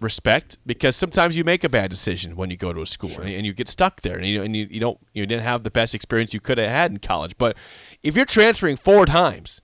respect 0.00 0.56
because 0.64 0.94
sometimes 0.94 1.36
you 1.36 1.42
make 1.42 1.64
a 1.64 1.68
bad 1.68 1.90
decision 1.90 2.36
when 2.36 2.48
you 2.48 2.56
go 2.56 2.72
to 2.72 2.80
a 2.80 2.86
school 2.86 3.10
and, 3.18 3.28
and 3.28 3.44
you 3.44 3.52
get 3.52 3.66
stuck 3.66 4.02
there 4.02 4.16
and 4.16 4.24
you 4.24 4.44
and 4.44 4.56
you, 4.56 4.68
you 4.70 4.78
don't 4.78 5.00
you 5.14 5.26
didn't 5.26 5.42
have 5.42 5.64
the 5.64 5.70
best 5.72 5.96
experience 5.96 6.32
you 6.32 6.38
could 6.38 6.58
have 6.58 6.70
had 6.70 6.92
in 6.92 6.98
college. 6.98 7.36
But 7.38 7.56
if 8.04 8.14
you're 8.14 8.24
transferring 8.24 8.76
four 8.76 9.04
times 9.04 9.60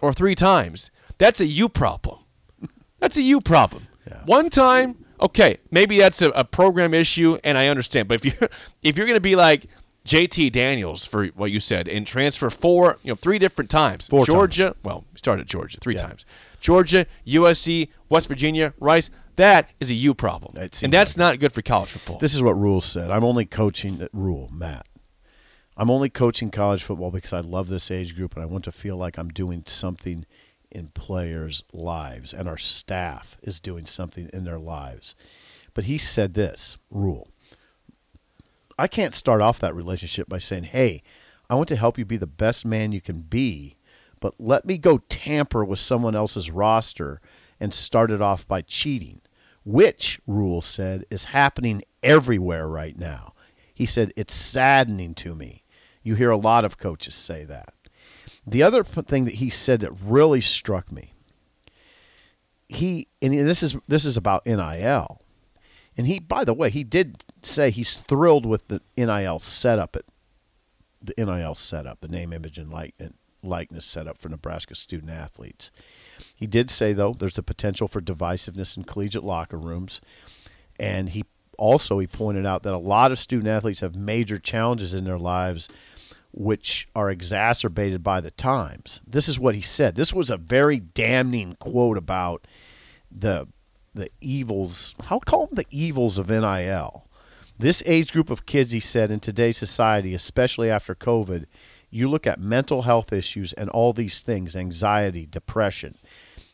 or 0.00 0.12
three 0.12 0.36
times, 0.36 0.92
that's 1.18 1.40
a 1.40 1.46
you 1.46 1.68
problem. 1.68 2.20
That's 3.00 3.16
a 3.16 3.22
you 3.22 3.40
problem. 3.40 3.88
One 4.24 4.50
time, 4.50 5.04
Okay, 5.20 5.58
maybe 5.70 5.98
that's 5.98 6.20
a, 6.22 6.30
a 6.30 6.44
program 6.44 6.92
issue, 6.92 7.38
and 7.44 7.56
I 7.56 7.68
understand. 7.68 8.08
But 8.08 8.16
if 8.16 8.24
you're 8.24 8.50
if 8.82 8.96
you're 8.96 9.06
going 9.06 9.16
to 9.16 9.20
be 9.20 9.36
like 9.36 9.66
JT 10.06 10.52
Daniels 10.52 11.06
for 11.06 11.26
what 11.28 11.50
you 11.50 11.60
said 11.60 11.88
and 11.88 12.06
transfer 12.06 12.50
four, 12.50 12.98
you 13.02 13.12
know, 13.12 13.16
three 13.16 13.38
different 13.38 13.70
times, 13.70 14.08
Four 14.08 14.26
Georgia. 14.26 14.76
Well, 14.82 15.04
he 15.12 15.18
started 15.18 15.46
Georgia 15.46 15.78
three 15.80 15.94
times. 15.94 16.26
Georgia, 16.60 17.06
USC, 17.26 17.88
West 18.08 18.28
Virginia, 18.28 18.74
Rice. 18.78 19.10
That 19.36 19.70
is 19.80 19.90
a 19.90 19.94
you 19.94 20.14
problem, 20.14 20.56
and 20.56 20.92
that's 20.92 21.16
not 21.16 21.40
good 21.40 21.52
for 21.52 21.62
college 21.62 21.90
football. 21.90 22.18
This 22.18 22.34
is 22.34 22.42
what 22.42 22.52
Rhule 22.52 22.80
said. 22.80 23.10
I'm 23.10 23.24
only 23.24 23.44
coaching 23.44 24.00
at 24.00 24.10
Rhule, 24.12 24.48
Matt. 24.52 24.86
I'm 25.76 25.90
only 25.90 26.08
coaching 26.08 26.50
college 26.50 26.84
football 26.84 27.10
because 27.10 27.32
I 27.32 27.40
love 27.40 27.68
this 27.68 27.90
age 27.90 28.14
group 28.14 28.34
and 28.34 28.42
I 28.42 28.46
want 28.46 28.64
to 28.64 28.72
feel 28.72 28.96
like 28.96 29.18
I'm 29.18 29.30
doing 29.30 29.64
something 29.66 30.24
in 30.70 30.88
players' 30.88 31.64
lives 31.72 32.32
and 32.32 32.48
our 32.48 32.58
staff 32.58 33.36
is 33.42 33.58
doing 33.58 33.86
something 33.86 34.30
in 34.32 34.44
their 34.44 34.58
lives. 34.58 35.16
But 35.72 35.84
he 35.84 35.98
said 35.98 36.34
this, 36.34 36.78
Rhule. 36.90 37.28
I 38.78 38.88
can't 38.88 39.14
start 39.14 39.40
off 39.40 39.60
that 39.60 39.74
relationship 39.74 40.28
by 40.28 40.38
saying, 40.38 40.64
"Hey, 40.64 41.02
I 41.48 41.54
want 41.54 41.68
to 41.68 41.76
help 41.76 41.98
you 41.98 42.04
be 42.04 42.16
the 42.16 42.26
best 42.26 42.64
man 42.64 42.92
you 42.92 43.00
can 43.00 43.20
be, 43.20 43.76
but 44.20 44.34
let 44.38 44.64
me 44.64 44.78
go 44.78 44.98
tamper 45.08 45.64
with 45.64 45.78
someone 45.78 46.16
else's 46.16 46.50
roster 46.50 47.20
and 47.60 47.72
start 47.72 48.10
it 48.10 48.20
off 48.20 48.46
by 48.48 48.62
cheating." 48.62 49.20
Which 49.64 50.20
Rhule 50.26 50.60
said 50.60 51.04
is 51.10 51.26
happening 51.26 51.82
everywhere 52.02 52.68
right 52.68 52.98
now. 52.98 53.34
He 53.72 53.86
said 53.86 54.12
it's 54.16 54.34
saddening 54.34 55.14
to 55.16 55.34
me. 55.34 55.64
You 56.02 56.16
hear 56.16 56.30
a 56.30 56.36
lot 56.36 56.64
of 56.64 56.76
coaches 56.76 57.14
say 57.14 57.44
that. 57.44 57.74
The 58.46 58.62
other 58.62 58.84
thing 58.84 59.24
that 59.24 59.36
he 59.36 59.48
said 59.48 59.80
that 59.80 59.92
really 59.92 60.42
struck 60.42 60.92
me, 60.92 61.14
he 62.68 63.08
and 63.22 63.32
this 63.32 63.62
is 63.62 63.76
this 63.88 64.04
is 64.04 64.16
about 64.16 64.44
NIL. 64.44 65.20
And 65.96 66.06
he, 66.06 66.18
by 66.18 66.44
the 66.44 66.54
way, 66.54 66.70
he 66.70 66.84
did 66.84 67.24
say 67.42 67.70
he's 67.70 67.96
thrilled 67.96 68.46
with 68.46 68.68
the 68.68 68.80
NIL 68.96 69.38
setup 69.38 69.96
at 69.96 70.04
the 71.00 71.14
NIL 71.16 71.54
setup, 71.54 72.00
the 72.00 72.08
name, 72.08 72.32
image, 72.32 72.58
and 72.58 72.70
like 72.70 72.94
and 72.98 73.14
likeness 73.42 73.84
setup 73.84 74.18
for 74.18 74.28
Nebraska 74.28 74.74
student 74.74 75.12
athletes. 75.12 75.70
He 76.34 76.46
did 76.46 76.70
say 76.70 76.92
though 76.92 77.12
there's 77.12 77.36
the 77.36 77.42
potential 77.42 77.86
for 77.88 78.00
divisiveness 78.00 78.76
in 78.76 78.84
collegiate 78.84 79.24
locker 79.24 79.58
rooms, 79.58 80.00
and 80.80 81.10
he 81.10 81.24
also 81.58 81.98
he 81.98 82.06
pointed 82.06 82.46
out 82.46 82.62
that 82.62 82.74
a 82.74 82.78
lot 82.78 83.12
of 83.12 83.18
student 83.18 83.48
athletes 83.48 83.80
have 83.80 83.94
major 83.94 84.38
challenges 84.38 84.94
in 84.94 85.04
their 85.04 85.18
lives 85.18 85.68
which 86.32 86.88
are 86.96 87.10
exacerbated 87.10 88.02
by 88.02 88.20
the 88.20 88.32
times. 88.32 89.00
This 89.06 89.28
is 89.28 89.38
what 89.38 89.54
he 89.54 89.60
said. 89.60 89.94
This 89.94 90.12
was 90.12 90.30
a 90.30 90.36
very 90.36 90.80
damning 90.80 91.56
quote 91.60 91.96
about 91.96 92.46
the 93.08 93.46
the 93.94 94.10
evils. 94.20 94.94
How 95.04 95.18
call 95.20 95.46
them 95.46 95.56
the 95.56 95.66
evils 95.70 96.18
of 96.18 96.28
NIL? 96.28 97.06
This 97.58 97.82
age 97.86 98.12
group 98.12 98.30
of 98.30 98.46
kids, 98.46 98.72
he 98.72 98.80
said, 98.80 99.10
in 99.10 99.20
today's 99.20 99.56
society, 99.56 100.12
especially 100.12 100.68
after 100.70 100.94
COVID, 100.94 101.46
you 101.88 102.10
look 102.10 102.26
at 102.26 102.40
mental 102.40 102.82
health 102.82 103.12
issues 103.12 103.52
and 103.52 103.70
all 103.70 103.92
these 103.92 104.20
things, 104.20 104.56
anxiety, 104.56 105.26
depression. 105.26 105.94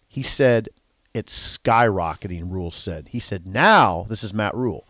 He 0.07 0.23
said 0.23 0.69
it's 1.15 1.59
skyrocketing, 1.59 2.51
Rhule 2.51 2.71
said. 2.71 3.09
He 3.09 3.19
said, 3.19 3.47
now, 3.47 4.05
this 4.09 4.23
is 4.23 4.35
Matt 4.35 4.55
Rhule, 4.55 4.87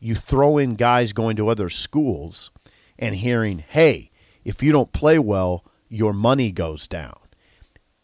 you 0.00 0.14
throw 0.14 0.58
in 0.58 0.76
guys 0.76 1.12
going 1.12 1.36
to 1.36 1.48
other 1.48 1.68
schools 1.68 2.50
and 2.98 3.14
hearing, 3.14 3.58
hey, 3.58 4.10
if 4.44 4.62
you 4.62 4.72
don't 4.72 4.92
play 4.92 5.18
well, 5.18 5.64
your 5.88 6.12
money 6.12 6.50
goes 6.50 6.88
down. 6.88 7.18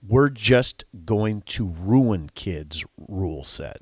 We're 0.07 0.31
just 0.31 0.85
going 1.05 1.43
to 1.43 1.67
ruin 1.67 2.31
kids, 2.35 2.85
Rhule 2.97 3.45
said. 3.45 3.79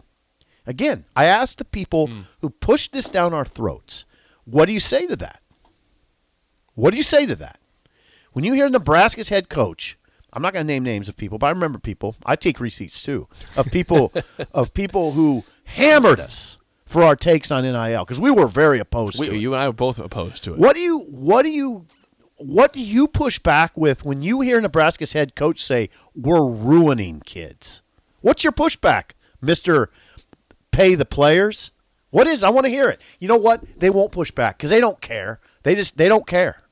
Again, 0.67 1.05
I 1.17 1.25
asked 1.25 1.59
the 1.59 1.65
people 1.65 2.09
hmm. 2.09 2.21
who 2.41 2.51
pushed 2.51 2.93
this 2.93 3.09
down 3.09 3.33
our 3.33 3.45
throats, 3.45 4.05
what 4.45 4.67
do 4.67 4.73
you 4.73 4.81
say 4.81 5.07
to 5.07 5.17
that? 5.17 5.43
What 6.75 6.91
do 6.91 6.97
you 6.97 7.03
say 7.03 7.27
to 7.27 7.37
that? 7.37 7.59
When 8.33 8.45
you 8.45 8.53
hear 8.53 8.69
Nebraska's 8.69 9.31
head 9.31 9.49
coach, 9.49 9.99
I'm 10.33 10.43
not 10.43 10.53
going 10.53 10.67
to 10.67 10.73
name 10.73 10.83
names 10.83 11.09
of 11.09 11.17
people, 11.17 11.39
but 11.39 11.47
I 11.47 11.51
remember 11.51 11.79
people. 11.79 12.17
I 12.25 12.37
take 12.37 12.61
receipts 12.61 13.03
too 13.03 13.29
of 13.57 13.71
people 13.71 14.13
of 14.53 14.75
people 14.75 15.13
who 15.13 15.45
hammered 15.65 16.21
us 16.21 16.59
for 16.87 17.03
our 17.03 17.17
takes 17.17 17.51
on 17.51 17.65
NIL 17.65 18.05
because 18.05 18.21
we 18.21 18.31
were 18.31 18.47
very 18.47 18.79
opposed 18.79 19.21
we, 19.21 19.29
to 19.29 19.35
it. 19.35 19.39
you 19.39 19.55
and 19.55 19.63
I 19.63 19.67
were 19.67 19.73
both 19.73 19.99
opposed 19.99 20.45
to 20.45 20.55
it. 20.55 20.59
What 20.59 20.75
do 20.75 20.81
you 20.81 21.01
what 21.11 21.43
do 21.43 21.51
you 21.51 21.87
what 22.39 22.73
do 22.73 22.83
you 22.83 23.07
push 23.09 23.39
back 23.39 23.77
with 23.77 24.05
when 24.05 24.23
you 24.23 24.41
hear 24.41 24.61
Nebraska's 24.61 25.13
head 25.13 25.35
coach 25.35 25.63
say 25.63 25.91
we're 26.15 26.47
ruining 26.47 27.21
kids? 27.21 27.83
What's 28.21 28.45
your 28.45 28.53
pushback, 28.53 29.11
Mister? 29.41 29.91
Pay 30.71 30.95
the 30.95 31.05
players. 31.05 31.73
What 32.11 32.27
is? 32.27 32.43
I 32.43 32.51
want 32.51 32.67
to 32.67 32.71
hear 32.71 32.89
it. 32.89 33.01
You 33.19 33.29
know 33.29 33.37
what? 33.37 33.63
They 33.79 33.91
won't 33.91 34.13
push 34.13 34.31
back 34.31 34.57
because 34.57 34.71
they 34.71 34.81
don't 34.81 35.01
care. 35.01 35.41
They 35.63 35.75
just 35.75 35.97
they 35.97 36.09
don't 36.09 36.27
care. 36.27 36.63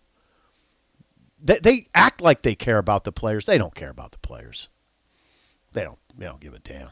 They, 1.42 1.58
they 1.58 1.88
act 1.94 2.20
like 2.20 2.42
they 2.42 2.54
care 2.54 2.78
about 2.78 3.04
the 3.04 3.12
players. 3.12 3.46
They 3.46 3.58
don't 3.58 3.74
care 3.74 3.90
about 3.90 4.12
the 4.12 4.18
players. 4.18 4.68
They 5.72 5.82
don't. 5.82 5.98
They 6.16 6.26
don't 6.26 6.40
give 6.40 6.54
a 6.54 6.58
damn. 6.58 6.90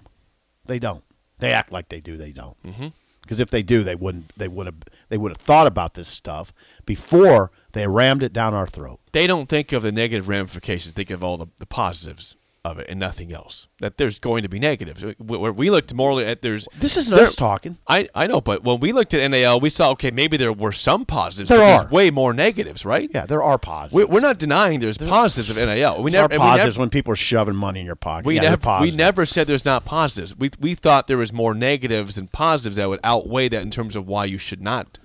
They 0.67 0.79
don't. 0.79 1.05
They 1.39 1.53
act 1.53 1.73
like 1.73 1.89
they 1.89 2.01
do. 2.01 2.17
They 2.17 2.33
don't. 2.33 2.63
Mm-hmm. 2.63 2.89
Because 3.25 3.41
if 3.41 3.51
they 3.51 3.63
do, 3.63 3.83
they 3.83 3.95
wouldn't. 3.95 4.33
They 4.37 4.49
would 4.49 4.67
have. 4.67 4.77
They 5.09 5.19
would 5.19 5.33
have 5.33 5.41
thought 5.41 5.67
about 5.67 5.95
this 5.95 6.09
stuff 6.09 6.53
before 6.85 7.51
they 7.73 7.87
rammed 7.87 8.23
it 8.23 8.33
down 8.33 8.55
our 8.55 8.67
throat. 8.67 9.01
they 9.13 9.27
don't 9.27 9.49
think 9.49 9.73
of 9.73 9.83
the 9.83 9.93
negative 9.93 10.29
ramifications. 10.29 10.95
They 10.95 11.05
think 11.05 11.11
of 11.11 11.25
all 11.25 11.39
the, 11.39 11.47
the 11.59 11.67
positives 11.67 12.37
of 12.65 12.79
it 12.79 12.87
and 12.89 12.99
nothing 12.99 13.31
else. 13.33 13.69
That 13.81 13.99
there's 13.99 14.19
going 14.19 14.43
to 14.43 14.49
be 14.49 14.59
negatives. 14.59 15.05
Where 15.19 15.53
we 15.53 15.69
looked 15.69 15.93
more 15.93 16.21
at 16.23 16.41
there's 16.41 16.67
This 16.79 16.97
isn't 16.97 17.15
there- 17.15 17.27
us 17.27 17.35
talking. 17.35 17.77
I, 17.87 18.09
I 18.15 18.27
know, 18.27 18.41
but 18.41 18.65
when 18.65 18.81
we 18.81 18.93
looked 18.93 19.13
at 19.13 19.31
NIL, 19.31 19.61
we 19.61 19.69
saw 19.69 19.91
okay, 19.91 20.11
maybe 20.11 20.37
there 20.39 20.53
were 20.53 20.73
some 20.73 21.05
positives, 21.05 21.51
There 21.51 21.59
but 21.59 21.65
there's 21.67 21.83
are. 21.83 21.89
way 21.89 22.11
more 22.11 22.33
negatives, 22.33 22.85
right? 22.87 23.11
Yeah, 23.13 23.27
there 23.27 23.43
are 23.43 23.59
positives. 23.59 23.95
We, 23.95 24.05
we're 24.15 24.21
not 24.21 24.39
denying 24.39 24.81
there's 24.81 24.97
positives 24.97 25.51
of 25.51 25.57
NIL. 25.57 26.03
We 26.03 26.11
never 26.11 26.25
are 26.25 26.33
and 26.33 26.41
we 26.43 26.49
positives 26.49 26.77
never- 26.77 26.83
when 26.85 26.91
people 26.91 27.13
are 27.13 27.17
shoving 27.17 27.55
money 27.57 27.81
in 27.81 27.87
your 27.87 27.97
pocket. 27.97 28.27
we 28.27 28.37
yeah, 28.37 28.43
never 28.57 28.79
we 28.81 28.91
never 28.91 29.27
said 29.27 29.47
there's 29.47 29.67
not 29.67 29.85
positives. 29.85 30.35
We 30.37 30.51
we 30.59 30.75
thought 30.75 31.07
there 31.07 31.19
was 31.19 31.33
more 31.33 31.53
negatives 31.55 32.17
than 32.17 32.29
positives 32.29 32.77
that 32.77 32.89
would 32.89 33.01
outweigh 33.05 33.49
that 33.51 33.61
in 33.63 33.71
terms 33.71 33.95
of 33.95 34.07
why 34.09 34.25
you 34.25 34.39
should 34.39 34.63
not. 34.63 34.99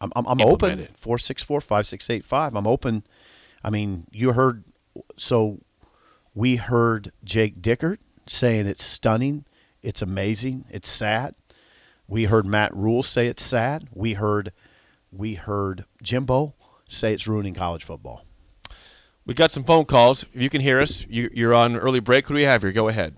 I'm, 0.00 0.12
I'm, 0.16 0.26
I'm 0.26 0.40
open. 0.42 0.80
it. 0.80 0.96
Four 0.96 1.18
six 1.18 1.42
four 1.42 1.60
five 1.60 1.86
six 1.86 2.10
eight 2.10 2.24
five. 2.24 2.56
I'm 2.56 2.66
open. 2.66 3.04
I 3.62 3.70
mean, 3.70 4.06
you 4.10 4.32
heard. 4.32 4.64
So, 5.16 5.60
we 6.34 6.56
heard 6.56 7.12
Jake 7.22 7.62
Dickert 7.62 7.98
saying 8.26 8.66
it's 8.66 8.84
stunning, 8.84 9.44
it's 9.82 10.02
amazing, 10.02 10.64
it's 10.70 10.88
sad. 10.88 11.34
We 12.08 12.24
heard 12.24 12.44
Matt 12.44 12.74
Rhule 12.74 13.02
say 13.02 13.28
it's 13.28 13.42
sad. 13.42 13.88
We 13.92 14.14
heard, 14.14 14.52
we 15.10 15.34
heard 15.34 15.84
Jimbo 16.02 16.54
say 16.86 17.14
it's 17.14 17.26
ruining 17.26 17.54
college 17.54 17.84
football. 17.84 18.24
We 19.24 19.32
got 19.32 19.50
some 19.50 19.64
phone 19.64 19.86
calls. 19.86 20.24
If 20.34 20.42
you 20.42 20.50
can 20.50 20.60
hear 20.60 20.80
us, 20.80 21.06
you, 21.08 21.30
you're 21.32 21.54
on 21.54 21.76
early 21.76 22.00
break. 22.00 22.26
Who 22.28 22.34
do 22.34 22.36
we 22.36 22.42
have 22.42 22.60
here? 22.60 22.72
Go 22.72 22.88
ahead. 22.88 23.16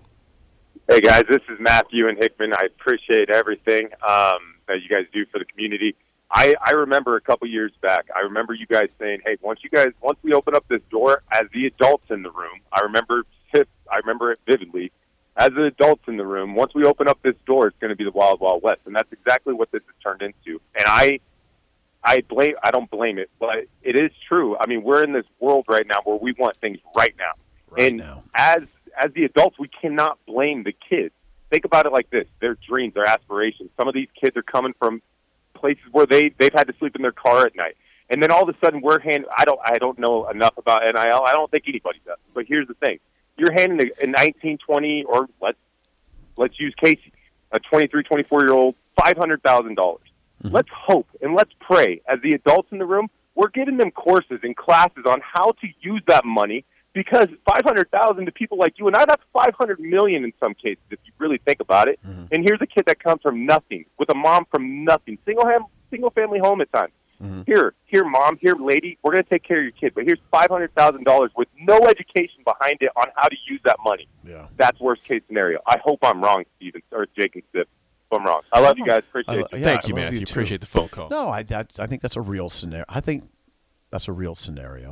Hey 0.89 1.01
guys, 1.01 1.23
this 1.29 1.41
is 1.49 1.59
Matthew 1.59 2.07
and 2.07 2.17
Hickman. 2.17 2.53
I 2.53 2.65
appreciate 2.65 3.29
everything 3.29 3.89
um, 4.07 4.55
that 4.69 4.77
you 4.81 4.87
guys 4.89 5.03
do 5.11 5.25
for 5.25 5.37
the 5.37 5.43
community. 5.43 5.95
I, 6.29 6.55
I 6.61 6.71
remember 6.71 7.15
a 7.15 7.21
couple 7.21 7.47
years 7.47 7.71
back. 7.81 8.07
I 8.15 8.19
remember 8.21 8.53
you 8.53 8.65
guys 8.65 8.89
saying, 8.99 9.21
"Hey, 9.25 9.37
once 9.41 9.61
you 9.63 9.69
guys, 9.69 9.89
once 10.01 10.19
we 10.23 10.33
open 10.33 10.55
up 10.55 10.65
this 10.67 10.81
door, 10.91 11.23
as 11.31 11.43
the 11.53 11.65
adults 11.67 12.05
in 12.09 12.21
the 12.21 12.31
room, 12.31 12.59
I 12.71 12.81
remember, 12.81 13.23
I 13.55 13.97
remember 13.97 14.31
it 14.33 14.39
vividly. 14.45 14.91
As 15.37 15.49
the 15.55 15.65
adults 15.65 16.03
in 16.07 16.17
the 16.17 16.25
room, 16.25 16.55
once 16.55 16.73
we 16.73 16.83
open 16.83 17.07
up 17.07 17.19
this 17.21 17.35
door, 17.45 17.67
it's 17.67 17.77
going 17.79 17.89
to 17.91 17.95
be 17.95 18.03
the 18.03 18.11
wild, 18.11 18.39
wild 18.41 18.61
west, 18.63 18.81
and 18.85 18.95
that's 18.95 19.11
exactly 19.13 19.53
what 19.53 19.71
this 19.71 19.83
has 19.85 19.95
turned 20.03 20.21
into. 20.21 20.59
And 20.75 20.85
I, 20.87 21.19
I 22.03 22.21
blame, 22.27 22.55
I 22.63 22.71
don't 22.71 22.89
blame 22.89 23.19
it, 23.19 23.29
but 23.39 23.65
it 23.83 23.95
is 23.95 24.11
true. 24.27 24.57
I 24.57 24.65
mean, 24.67 24.83
we're 24.83 25.03
in 25.03 25.13
this 25.13 25.25
world 25.39 25.65
right 25.69 25.85
now 25.87 25.97
where 26.03 26.17
we 26.17 26.33
want 26.33 26.57
things 26.57 26.79
right 26.95 27.13
now, 27.17 27.31
Right 27.69 27.87
and 27.87 27.97
now. 27.99 28.23
as 28.35 28.63
as 29.01 29.11
the 29.13 29.21
adults, 29.21 29.57
we 29.59 29.67
cannot 29.69 30.17
blame 30.25 30.63
the 30.63 30.73
kids. 30.89 31.13
Think 31.51 31.63
about 31.65 31.85
it 31.85 31.93
like 31.93 32.09
this: 32.09 32.25
their 32.41 32.55
dreams, 32.67 32.95
their 32.95 33.05
aspirations. 33.05 33.69
Some 33.77 33.87
of 33.87 33.93
these 33.93 34.09
kids 34.19 34.35
are 34.35 34.43
coming 34.43 34.73
from 34.79 35.01
places 35.57 35.83
where 35.91 36.05
they 36.05 36.29
they've 36.37 36.53
had 36.53 36.67
to 36.67 36.73
sleep 36.79 36.95
in 36.95 37.01
their 37.01 37.11
car 37.11 37.45
at 37.45 37.55
night, 37.55 37.77
and 38.09 38.21
then 38.21 38.31
all 38.31 38.47
of 38.47 38.49
a 38.49 38.65
sudden 38.65 38.81
we're 38.81 38.99
hand. 38.99 39.25
I 39.37 39.45
don't 39.45 39.59
I 39.63 39.77
don't 39.77 39.99
know 39.99 40.27
enough 40.29 40.57
about 40.57 40.83
NIL. 40.83 41.23
I 41.23 41.31
don't 41.31 41.49
think 41.51 41.63
anybody 41.67 41.99
does. 42.05 42.17
But 42.33 42.45
here's 42.47 42.67
the 42.67 42.73
thing: 42.75 42.99
you're 43.37 43.51
handing 43.51 43.89
a, 43.99 44.03
a 44.03 44.07
19, 44.07 44.57
20, 44.57 45.03
or 45.03 45.27
let's 45.41 45.57
let's 46.35 46.59
use 46.59 46.73
Casey, 46.81 47.11
a 47.51 47.59
23, 47.59 48.03
24 48.03 48.41
year 48.45 48.53
old, 48.53 48.75
five 49.03 49.17
hundred 49.17 49.43
thousand 49.43 49.75
dollars. 49.75 50.01
Mm-hmm. 50.43 50.55
Let's 50.55 50.69
hope 50.71 51.07
and 51.21 51.35
let's 51.35 51.51
pray 51.59 52.01
as 52.07 52.19
the 52.21 52.31
adults 52.31 52.69
in 52.71 52.77
the 52.77 52.85
room. 52.85 53.09
We're 53.35 53.49
giving 53.49 53.77
them 53.77 53.91
courses 53.91 54.39
and 54.41 54.55
classes 54.55 55.05
on 55.05 55.21
how 55.21 55.51
to 55.51 55.67
use 55.81 56.01
that 56.07 56.25
money 56.25 56.65
because 56.97 57.27
five 57.47 57.61
hundred 57.63 57.89
thousand 57.91 58.25
to 58.25 58.31
people 58.31 58.57
like 58.57 58.73
you 58.77 58.87
and 58.87 58.95
I, 58.95 59.05
that's 59.05 59.23
five 59.31 59.53
hundred 59.57 59.79
million 59.79 60.23
in 60.23 60.33
some 60.43 60.53
cases 60.53 60.83
if 60.89 60.99
you 61.05 61.13
really 61.19 61.39
think 61.45 61.59
about 61.59 61.87
it. 61.87 61.99
Mm-hmm. 62.05 62.25
And 62.31 62.43
here's 62.43 62.61
a 62.61 62.67
kid 62.67 62.85
that 62.87 63.01
comes 63.01 63.21
from 63.21 63.45
nothing 63.45 63.85
with 63.99 64.09
a 64.09 64.15
mom 64.15 64.45
from 64.51 64.83
nothing, 64.83 65.17
single 65.25 65.45
ham, 65.45 65.65
single 65.91 66.09
family 66.09 66.39
home 66.39 66.61
at 66.61 66.71
times. 66.73 66.91
Mm-hmm. 67.21 67.41
Here, 67.47 67.73
here, 67.85 68.03
mom, 68.03 68.37
here, 68.39 68.53
lady, 68.59 68.97
we're 69.01 69.11
going 69.11 69.23
to 69.23 69.29
take 69.29 69.43
care 69.43 69.57
of 69.57 69.63
your 69.63 69.71
kid, 69.71 69.93
but 69.95 70.05
here's 70.05 70.19
five 70.31 70.49
hundred 70.49 70.73
thousand 70.75 71.03
dollars 71.03 71.31
with 71.35 71.47
no 71.59 71.77
education 71.87 72.43
behind 72.43 72.77
it 72.81 72.89
on 72.95 73.07
how 73.15 73.27
to 73.27 73.35
use 73.47 73.59
that 73.65 73.77
money. 73.83 74.07
Yeah. 74.23 74.47
That's 74.57 74.79
worst 74.79 75.03
case 75.03 75.21
scenario. 75.27 75.59
I 75.67 75.77
hope 75.83 75.99
I'm 76.03 76.21
wrong, 76.21 76.43
Steven 76.57 76.81
or 76.91 77.07
Jake 77.17 77.35
and 77.35 77.43
Sip. 77.53 77.67
I'm 78.11 78.25
wrong. 78.25 78.41
I 78.53 78.59
love 78.59 78.77
you 78.77 78.85
guys. 78.85 79.01
I 79.03 79.09
Appreciate 79.09 79.35
lo- 79.35 79.47
you. 79.51 79.59
yeah, 79.59 79.63
Thank 79.65 79.87
you, 79.87 79.93
love 79.95 80.03
Matthew. 80.03 80.19
you. 80.19 80.25
Appreciate 80.29 80.61
the 80.61 80.67
phone 80.67 80.87
call. 80.89 81.09
No, 81.09 81.29
I 81.29 81.43
that, 81.43 81.73
I 81.77 81.87
think 81.87 82.01
that's 82.01 82.15
a 82.15 82.21
real 82.21 82.49
scenario. 82.49 82.85
I 82.87 83.01
think 83.01 83.29
that's 83.91 84.07
a 84.07 84.13
real 84.13 84.33
scenario. 84.35 84.91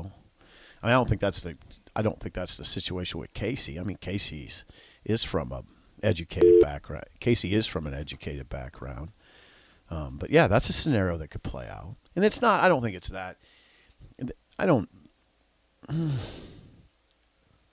I, 0.82 0.88
mean, 0.88 0.92
I 0.92 0.92
don't 0.92 1.08
think 1.08 1.22
that's 1.22 1.42
the 1.42 1.56
I 1.96 2.02
don't 2.02 2.20
think 2.20 2.36
that's 2.36 2.58
the 2.58 2.66
situation 2.66 3.20
with 3.20 3.34
Casey. 3.34 3.80
I 3.80 3.84
mean, 3.84 3.98
Casey's 4.02 4.66
is 5.04 5.24
from 5.24 5.52
a 5.52 5.64
educated 6.04 6.62
background. 6.62 7.06
Casey 7.20 7.54
is 7.54 7.66
from 7.68 7.88
an 7.88 7.94
educated 7.94 8.50
background. 8.50 9.12
Um, 9.90 10.18
but 10.18 10.30
yeah, 10.30 10.48
that's 10.48 10.70
a 10.70 10.74
scenario 10.74 11.18
that 11.18 11.30
could 11.30 11.44
play 11.44 11.68
out. 11.68 11.96
And 12.16 12.26
it's 12.26 12.42
not. 12.42 12.62
I 12.62 12.70
don't 12.70 12.82
think 12.82 12.96
it's 12.96 13.10
that. 13.10 13.38
I 14.58 14.66
don't. 14.66 14.90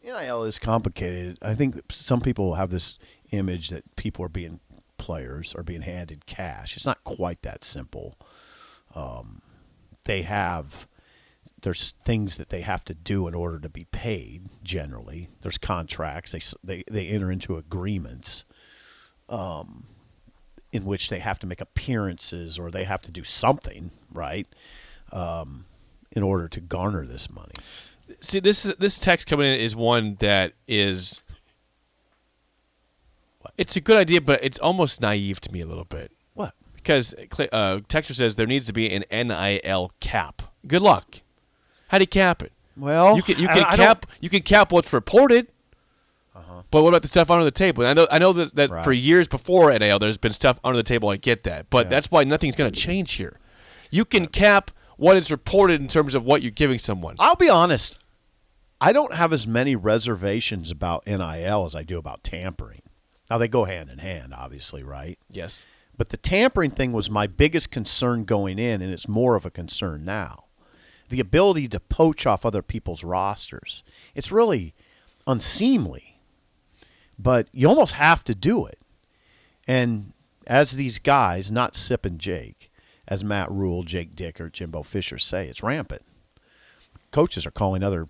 NIL 0.04 0.44
is 0.44 0.58
complicated. 0.58 1.38
I 1.42 1.54
think 1.54 1.80
some 1.90 2.20
people 2.20 2.54
have 2.54 2.70
this 2.70 2.98
image 3.30 3.68
that 3.70 3.84
people 3.96 4.24
are 4.24 4.28
being 4.28 4.60
players 4.98 5.54
are 5.56 5.62
being 5.64 5.82
handed 5.82 6.26
cash. 6.26 6.76
It's 6.76 6.86
not 6.86 7.02
quite 7.02 7.42
that 7.42 7.64
simple. 7.64 8.16
Um, 8.94 9.42
they 10.04 10.22
have 10.22 10.86
there's 11.62 11.92
things 12.04 12.36
that 12.36 12.50
they 12.50 12.60
have 12.60 12.84
to 12.84 12.94
do 12.94 13.26
in 13.28 13.34
order 13.34 13.58
to 13.60 13.68
be 13.68 13.86
paid. 13.90 14.48
Generally, 14.62 15.28
there's 15.42 15.58
contracts. 15.58 16.32
They 16.32 16.40
they 16.62 16.84
they 16.90 17.08
enter 17.08 17.30
into 17.32 17.56
agreements. 17.56 18.44
Um, 19.28 19.86
in 20.72 20.84
which 20.84 21.10
they 21.10 21.18
have 21.18 21.38
to 21.38 21.46
make 21.46 21.60
appearances 21.60 22.58
or 22.58 22.70
they 22.70 22.84
have 22.84 23.02
to 23.02 23.10
do 23.10 23.22
something 23.22 23.90
right 24.10 24.46
um, 25.12 25.66
in 26.12 26.22
order 26.22 26.48
to 26.48 26.60
garner 26.60 27.06
this 27.06 27.30
money. 27.30 27.52
See, 28.20 28.40
this 28.40 28.64
is, 28.64 28.74
this 28.76 28.98
text 28.98 29.28
coming 29.28 29.46
in 29.52 29.60
is 29.60 29.76
one 29.76 30.16
that 30.20 30.54
is. 30.66 31.22
What? 33.40 33.52
It's 33.58 33.76
a 33.76 33.80
good 33.80 33.96
idea, 33.96 34.20
but 34.20 34.42
it's 34.42 34.58
almost 34.58 35.00
naive 35.00 35.40
to 35.42 35.52
me 35.52 35.60
a 35.60 35.66
little 35.66 35.84
bit 35.84 36.12
What? 36.34 36.54
because 36.74 37.14
uh, 37.14 37.80
Texter 37.88 38.14
says 38.14 38.34
there 38.36 38.46
needs 38.46 38.66
to 38.66 38.72
be 38.72 38.90
an 38.90 39.04
NIL 39.10 39.92
cap. 40.00 40.42
Good 40.66 40.82
luck. 40.82 41.21
How 41.92 41.98
do 41.98 42.02
you 42.04 42.08
cap 42.08 42.42
it? 42.42 42.52
Well, 42.76 43.16
you 43.16 43.22
can 43.22 43.38
you 43.38 43.46
can 43.48 43.62
I 43.64 43.76
cap 43.76 44.06
you 44.20 44.30
can 44.30 44.40
cap 44.42 44.72
what's 44.72 44.92
reported. 44.94 45.46
Uh-huh. 46.34 46.62
But 46.70 46.82
what 46.82 46.88
about 46.88 47.02
the 47.02 47.08
stuff 47.08 47.30
under 47.30 47.44
the 47.44 47.50
table? 47.50 47.86
I 47.86 47.92
know 47.92 48.06
I 48.10 48.18
know 48.18 48.32
that, 48.32 48.54
that 48.56 48.70
Right. 48.70 48.82
for 48.82 48.92
years 48.92 49.28
before 49.28 49.70
NIL, 49.78 49.98
there's 49.98 50.16
been 50.16 50.32
stuff 50.32 50.58
under 50.64 50.78
the 50.78 50.82
table. 50.82 51.10
I 51.10 51.18
get 51.18 51.44
that, 51.44 51.68
but 51.68 51.86
Yeah. 51.86 51.90
that's 51.90 52.10
why 52.10 52.24
nothing's 52.24 52.56
going 52.56 52.72
to 52.72 52.80
change 52.80 53.12
here. 53.12 53.38
You 53.90 54.06
can 54.06 54.26
cap 54.26 54.70
what 54.96 55.18
is 55.18 55.30
reported 55.30 55.82
in 55.82 55.88
terms 55.88 56.14
of 56.14 56.24
what 56.24 56.40
you're 56.40 56.50
giving 56.50 56.78
someone. 56.78 57.16
I'll 57.18 57.36
be 57.36 57.50
honest. 57.50 57.98
I 58.80 58.92
don't 58.94 59.12
have 59.14 59.32
as 59.34 59.46
many 59.46 59.76
reservations 59.76 60.70
about 60.70 61.06
NIL 61.06 61.66
as 61.66 61.74
I 61.74 61.82
do 61.82 61.98
about 61.98 62.24
tampering. 62.24 62.80
Now 63.30 63.36
they 63.36 63.48
go 63.48 63.64
hand 63.64 63.90
in 63.90 63.98
hand, 63.98 64.32
obviously, 64.34 64.82
right? 64.82 65.18
Yes. 65.30 65.66
But 65.96 66.08
the 66.08 66.16
tampering 66.16 66.70
thing 66.70 66.92
was 66.92 67.10
my 67.10 67.26
biggest 67.26 67.70
concern 67.70 68.24
going 68.24 68.58
in, 68.58 68.80
and 68.80 68.90
it's 68.92 69.06
more 69.06 69.36
of 69.36 69.44
a 69.44 69.50
concern 69.50 70.06
now. 70.06 70.44
The 71.12 71.20
ability 71.20 71.68
to 71.68 71.78
poach 71.78 72.24
off 72.24 72.46
other 72.46 72.62
people's 72.62 73.04
rosters. 73.04 73.84
It's 74.14 74.32
really 74.32 74.74
unseemly, 75.26 76.18
but 77.18 77.48
you 77.52 77.68
almost 77.68 77.92
have 77.92 78.24
to 78.24 78.34
do 78.34 78.64
it. 78.64 78.78
And 79.68 80.14
as 80.46 80.70
these 80.72 80.98
guys, 80.98 81.52
not 81.52 81.76
Sip 81.76 82.06
and 82.06 82.18
Jake, 82.18 82.72
as 83.06 83.22
Matt 83.22 83.50
Rhule, 83.50 83.82
Jake 83.82 84.16
Dick, 84.16 84.40
or 84.40 84.48
Jimbo 84.48 84.84
Fisher 84.84 85.18
say, 85.18 85.48
it's 85.48 85.62
rampant. 85.62 86.00
Coaches 87.10 87.44
are 87.44 87.50
calling 87.50 87.82
other 87.82 88.08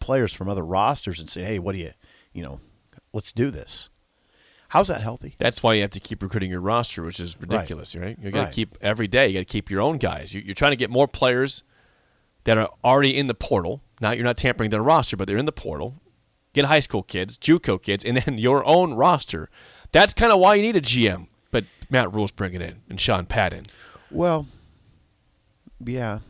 players 0.00 0.32
from 0.32 0.48
other 0.48 0.64
rosters 0.64 1.20
and 1.20 1.28
saying, 1.28 1.46
hey, 1.46 1.58
what 1.58 1.72
do 1.74 1.78
you, 1.82 1.90
you 2.32 2.42
know, 2.42 2.58
let's 3.12 3.34
do 3.34 3.50
this. 3.50 3.90
How's 4.70 4.88
that 4.88 5.02
healthy? 5.02 5.34
That's 5.36 5.62
why 5.62 5.74
you 5.74 5.82
have 5.82 5.90
to 5.90 6.00
keep 6.00 6.22
recruiting 6.22 6.50
your 6.50 6.62
roster, 6.62 7.02
which 7.02 7.20
is 7.20 7.38
ridiculous, 7.38 7.94
right? 7.94 8.16
You 8.18 8.30
got 8.30 8.38
to 8.38 8.44
Right. 8.46 8.54
keep 8.54 8.78
every 8.80 9.08
day. 9.08 9.28
You 9.28 9.34
got 9.34 9.40
to 9.40 9.44
keep 9.44 9.70
your 9.70 9.82
own 9.82 9.98
guys. 9.98 10.32
You- 10.32 10.40
You're 10.40 10.54
trying 10.54 10.72
to 10.72 10.76
get 10.76 10.88
more 10.88 11.06
players 11.06 11.62
that 12.44 12.58
are 12.58 12.70
already 12.84 13.16
in 13.16 13.26
the 13.26 13.34
portal. 13.34 13.82
Not 14.00 14.16
you're 14.16 14.24
not 14.24 14.36
tampering 14.36 14.70
their 14.70 14.82
roster, 14.82 15.16
but 15.16 15.26
they're 15.26 15.36
in 15.36 15.46
the 15.46 15.52
portal. 15.52 16.00
Get 16.52 16.66
high 16.66 16.80
school 16.80 17.02
kids, 17.02 17.38
JUCO 17.38 17.82
kids, 17.82 18.04
and 18.04 18.16
then 18.18 18.38
your 18.38 18.64
own 18.66 18.94
roster. 18.94 19.48
That's 19.92 20.14
kind 20.14 20.32
of 20.32 20.38
why 20.38 20.54
you 20.56 20.62
need 20.62 20.76
a 20.76 20.80
GM. 20.80 21.28
But 21.50 21.64
Matt 21.90 22.12
Rhule's 22.12 22.32
bringing 22.32 22.62
in 22.62 22.82
and 22.88 23.00
Sean 23.00 23.26
Padden. 23.26 23.66
Well, 24.10 24.46
yeah, 25.84 26.20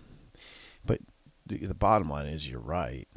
but 0.85 1.01
the, 1.47 1.67
the 1.67 1.75
bottom 1.75 2.09
line 2.09 2.27
is 2.27 2.49
you're 2.49 2.61
right. 2.61 3.09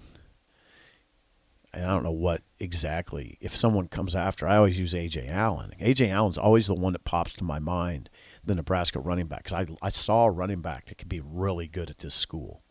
And 1.74 1.84
I 1.84 1.94
don't 1.94 2.04
know 2.04 2.12
what 2.12 2.42
exactly. 2.58 3.38
If 3.42 3.56
someone 3.56 3.90
comes 3.90 4.16
after, 4.16 4.48
I 4.48 4.56
always 4.56 4.80
use 4.80 4.94
Ajay 4.94 5.30
Allen. 5.30 5.74
Ajay 5.82 6.10
Allen's 6.10 6.38
always 6.38 6.68
the 6.68 6.74
one 6.74 6.94
that 6.94 7.04
pops 7.04 7.34
to 7.36 7.44
my 7.44 7.60
mind, 7.60 8.10
the 8.46 8.56
Nebraska 8.56 9.00
running 9.00 9.28
back, 9.28 9.44
because 9.44 9.68
I 9.68 9.86
I 9.86 9.90
saw 9.90 10.26
a 10.26 10.32
running 10.32 10.62
back 10.62 10.86
that 10.86 10.98
could 10.98 11.10
be 11.10 11.20
really 11.20 11.68
good 11.68 11.90
at 11.90 11.98
this 11.98 12.16
school, 12.16 12.64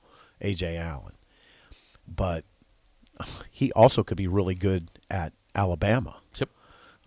Ajay 0.42 0.78
Allen, 0.78 1.14
but 2.06 2.44
he 3.50 3.70
also 3.72 4.02
could 4.02 4.16
be 4.16 4.26
really 4.26 4.54
good 4.54 4.88
at 5.10 5.32
Alabama 5.54 6.16
Yep. 6.38 6.48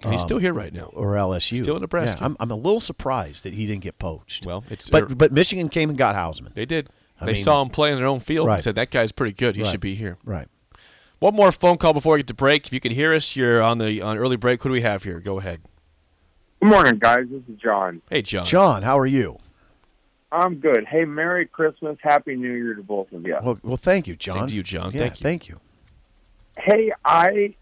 And 0.03 0.11
he's 0.11 0.21
still 0.21 0.37
here 0.37 0.53
right 0.53 0.71
now. 0.71 0.91
or 0.93 1.13
LSU. 1.13 1.61
Still 1.63 1.75
in 1.75 1.81
Nebraska. 1.81 2.19
Yeah, 2.19 2.25
I'm, 2.27 2.37
I'm 2.39 2.51
a 2.51 2.55
little 2.55 2.79
surprised 2.79 3.43
that 3.43 3.53
he 3.55 3.65
didn't 3.65 3.81
get 3.81 3.97
poached. 3.97 4.45
Well, 4.45 4.63
it's 4.69 4.89
but 4.91 5.03
er- 5.11 5.15
but 5.15 5.31
Michigan 5.31 5.69
came 5.69 5.89
and 5.89 5.97
got 5.97 6.15
Hausmann. 6.15 6.53
They 6.53 6.65
did. 6.67 6.89
I 7.19 7.25
they 7.25 7.33
mean- 7.33 7.41
saw 7.43 7.61
him 7.63 7.69
play 7.69 7.89
in 7.91 7.97
their 7.97 8.05
own 8.05 8.19
field 8.19 8.47
and 8.47 8.61
said 8.63 8.75
that 8.75 8.91
guy's 8.91 9.11
pretty 9.11 9.33
good. 9.33 9.55
He 9.55 9.63
Right. 9.63 9.71
should 9.71 9.79
be 9.81 9.95
here. 9.95 10.17
Right. 10.23 10.47
One 11.19 11.33
more 11.35 11.51
phone 11.51 11.77
call 11.79 11.93
before 11.93 12.13
we 12.13 12.19
get 12.19 12.27
to 12.27 12.35
break. 12.35 12.67
If 12.67 12.73
you 12.73 12.79
can 12.79 12.91
hear 12.91 13.11
us, 13.15 13.35
you're 13.35 13.59
on 13.59 13.79
the 13.79 14.01
on 14.03 14.19
early 14.19 14.35
break. 14.35 14.61
Who 14.61 14.69
do 14.69 14.73
we 14.73 14.81
have 14.81 15.01
here? 15.03 15.19
Go 15.19 15.39
ahead. 15.39 15.61
Good 16.61 16.69
morning, 16.69 16.99
guys. 16.99 17.25
This 17.31 17.41
is 17.49 17.59
John. 17.59 18.03
Hey, 18.09 18.21
John. 18.21 18.45
John, 18.45 18.83
how 18.83 18.99
are 18.99 19.07
you? 19.07 19.39
I'm 20.31 20.55
good. 20.55 20.85
Hey, 20.85 21.05
Merry 21.05 21.45
Christmas, 21.45 21.97
Happy 22.01 22.35
New 22.35 22.51
Year 22.51 22.73
to 22.73 22.83
both 22.83 23.11
of 23.13 23.25
you. 23.25 23.37
Well, 23.41 23.59
well, 23.63 23.77
thank 23.77 24.07
you, 24.07 24.15
John. 24.15 24.33
Same 24.35 24.47
to 24.47 24.55
you, 24.55 24.63
John. 24.63 24.91
Yeah, 24.91 24.99
Thank 24.99 25.19
you. 25.19 25.23
Thank 25.23 25.49
you. 25.49 25.59
Hey, 26.57 26.91
I 27.05 27.55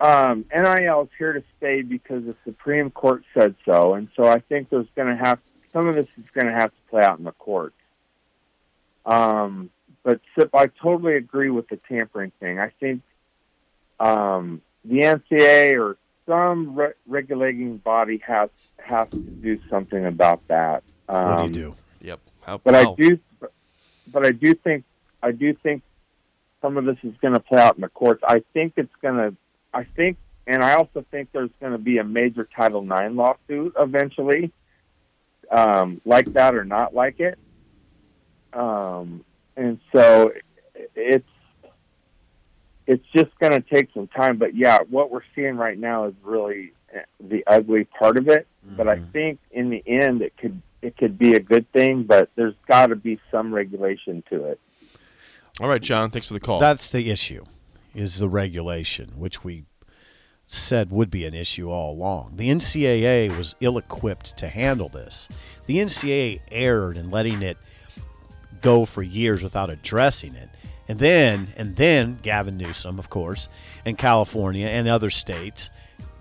um, 0.00 0.44
NIL 0.54 1.02
is 1.02 1.08
here 1.18 1.32
to 1.32 1.42
stay 1.56 1.82
because 1.82 2.24
the 2.24 2.36
Supreme 2.44 2.90
Court 2.90 3.24
said 3.34 3.56
so, 3.64 3.94
and 3.94 4.08
so 4.14 4.24
I 4.24 4.38
think 4.38 4.70
there's 4.70 4.86
going 4.94 5.08
to 5.08 5.16
have 5.16 5.40
some 5.72 5.88
of 5.88 5.94
this 5.94 6.06
is 6.16 6.30
going 6.32 6.46
to 6.46 6.52
have 6.52 6.70
to 6.70 6.80
play 6.90 7.02
out 7.02 7.18
in 7.18 7.24
the 7.24 7.32
courts. 7.32 7.74
Um, 9.04 9.70
but 10.04 10.20
Sip, 10.34 10.50
I 10.54 10.66
totally 10.66 11.16
agree 11.16 11.50
with 11.50 11.68
the 11.68 11.76
tampering 11.76 12.32
thing. 12.38 12.60
I 12.60 12.70
think 12.80 13.02
um, 13.98 14.62
the 14.84 15.00
NCAA 15.00 15.80
or 15.80 15.96
some 16.26 16.76
re- 16.76 16.92
regulating 17.06 17.78
body 17.78 18.22
has 18.26 18.50
has 18.78 19.08
to 19.10 19.18
do 19.18 19.58
something 19.68 20.06
about 20.06 20.46
that. 20.48 20.84
Um, 21.08 21.24
What 21.28 21.38
do 21.38 21.60
you 21.60 21.66
do? 21.66 21.76
Yep. 22.00 22.20
How, 22.42 22.58
but 22.58 22.74
I 22.74 22.94
do, 22.94 23.18
but 24.12 24.26
I 24.26 24.30
do 24.30 24.54
think 24.54 24.84
I 25.22 25.32
do 25.32 25.54
think 25.54 25.82
some 26.62 26.76
of 26.76 26.84
this 26.84 26.96
is 27.02 27.14
going 27.20 27.34
to 27.34 27.40
play 27.40 27.60
out 27.60 27.76
in 27.76 27.82
the 27.82 27.88
courts. 27.88 28.22
I 28.26 28.42
think 28.52 28.74
it's 28.76 28.94
going 29.02 29.16
to. 29.16 29.36
I 29.72 29.84
think, 29.84 30.16
and 30.46 30.62
I 30.62 30.74
also 30.74 31.04
think 31.10 31.30
there's 31.32 31.50
going 31.60 31.72
to 31.72 31.78
be 31.78 31.98
a 31.98 32.04
major 32.04 32.48
Title 32.56 32.82
IX 32.82 33.14
lawsuit 33.14 33.74
eventually, 33.78 34.52
um, 35.50 36.00
like 36.04 36.32
that 36.32 36.54
or 36.54 36.64
not 36.64 36.94
like 36.94 37.20
it. 37.20 37.38
Um, 38.52 39.24
and 39.56 39.78
so 39.92 40.32
it's 40.94 41.28
it's 42.86 43.04
just 43.14 43.38
going 43.38 43.52
to 43.52 43.60
take 43.60 43.90
some 43.92 44.08
time. 44.08 44.38
But 44.38 44.56
yeah, 44.56 44.78
what 44.88 45.10
we're 45.10 45.20
seeing 45.34 45.56
right 45.56 45.78
now 45.78 46.06
is 46.06 46.14
really 46.22 46.72
the 47.20 47.44
ugly 47.46 47.84
part 47.84 48.16
of 48.16 48.28
it. 48.28 48.46
But 48.64 48.88
I 48.88 49.00
think 49.12 49.38
in 49.50 49.70
the 49.70 49.82
end, 49.86 50.20
it 50.20 50.36
could 50.36 50.60
it 50.82 50.96
could 50.96 51.18
be 51.18 51.34
a 51.34 51.40
good 51.40 51.70
thing. 51.72 52.04
But 52.04 52.30
there's 52.36 52.54
got 52.66 52.88
to 52.88 52.96
be 52.96 53.20
some 53.30 53.54
regulation 53.54 54.22
to 54.30 54.44
it. 54.44 54.60
All 55.60 55.68
right, 55.68 55.82
John. 55.82 56.10
Thanks 56.10 56.28
for 56.28 56.34
the 56.34 56.40
call. 56.40 56.60
That's 56.60 56.92
the 56.92 57.10
issue, 57.10 57.44
is 57.94 58.18
the 58.18 58.28
regulation, 58.28 59.14
which 59.16 59.42
we 59.42 59.64
said 60.46 60.90
would 60.90 61.10
be 61.10 61.26
an 61.26 61.34
issue 61.34 61.68
all 61.68 61.92
along. 61.92 62.36
The 62.36 62.48
NCAA 62.48 63.36
was 63.36 63.54
ill-equipped 63.60 64.36
to 64.38 64.48
handle 64.48 64.88
this. 64.88 65.28
The 65.66 65.76
NCAA 65.76 66.40
erred 66.50 66.96
in 66.96 67.10
letting 67.10 67.42
it 67.42 67.58
go 68.62 68.86
for 68.86 69.02
years 69.02 69.42
without 69.42 69.68
addressing 69.68 70.34
it. 70.34 70.48
And 70.88 70.98
then, 70.98 71.48
and 71.56 71.76
then 71.76 72.18
Gavin 72.22 72.56
Newsom, 72.56 72.98
of 72.98 73.10
course, 73.10 73.50
and 73.84 73.98
California 73.98 74.66
and 74.66 74.88
other 74.88 75.10
states 75.10 75.68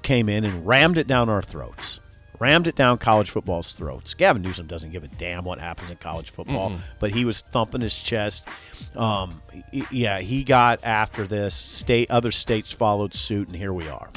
came 0.04 0.28
in 0.28 0.44
and 0.44 0.68
rammed 0.68 0.98
it 0.98 1.08
down 1.08 1.30
our 1.30 1.42
throats. 1.42 2.02
Rammed 2.40 2.68
it 2.68 2.76
down 2.76 2.98
college 3.00 3.32
football's 3.32 3.74
throats. 3.74 4.14
Gavin 4.14 4.42
Newsom 4.44 4.68
doesn't 4.68 4.92
give 4.92 5.04
a 5.04 5.08
damn 5.08 5.44
what 5.44 5.60
happens 5.60 5.90
in 5.90 5.98
college 5.98 6.30
football, 6.30 6.74
but 7.00 7.12
he 7.12 7.26
was 7.26 7.42
thumping 7.42 7.82
his 7.82 7.98
chest. 7.98 8.48
Um, 8.96 9.42
yeah, 9.92 10.20
he 10.20 10.44
got 10.44 10.84
after 10.84 11.26
this. 11.26 11.56
State, 11.56 12.12
other 12.12 12.32
states 12.32 12.72
followed 12.72 13.14
suit, 13.16 13.48
and 13.48 13.56
here 13.58 13.74
we 13.74 13.88
are. 13.90 14.10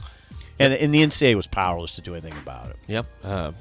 And, 0.58 0.74
and 0.74 0.92
the 0.92 0.98
NCAA 1.02 1.34
was 1.34 1.46
powerless 1.46 1.94
to 1.94 2.02
do 2.02 2.12
anything 2.14 2.36
about 2.42 2.66
it. 2.68 2.76
Yep. 2.88 3.06
Uh, 3.24 3.52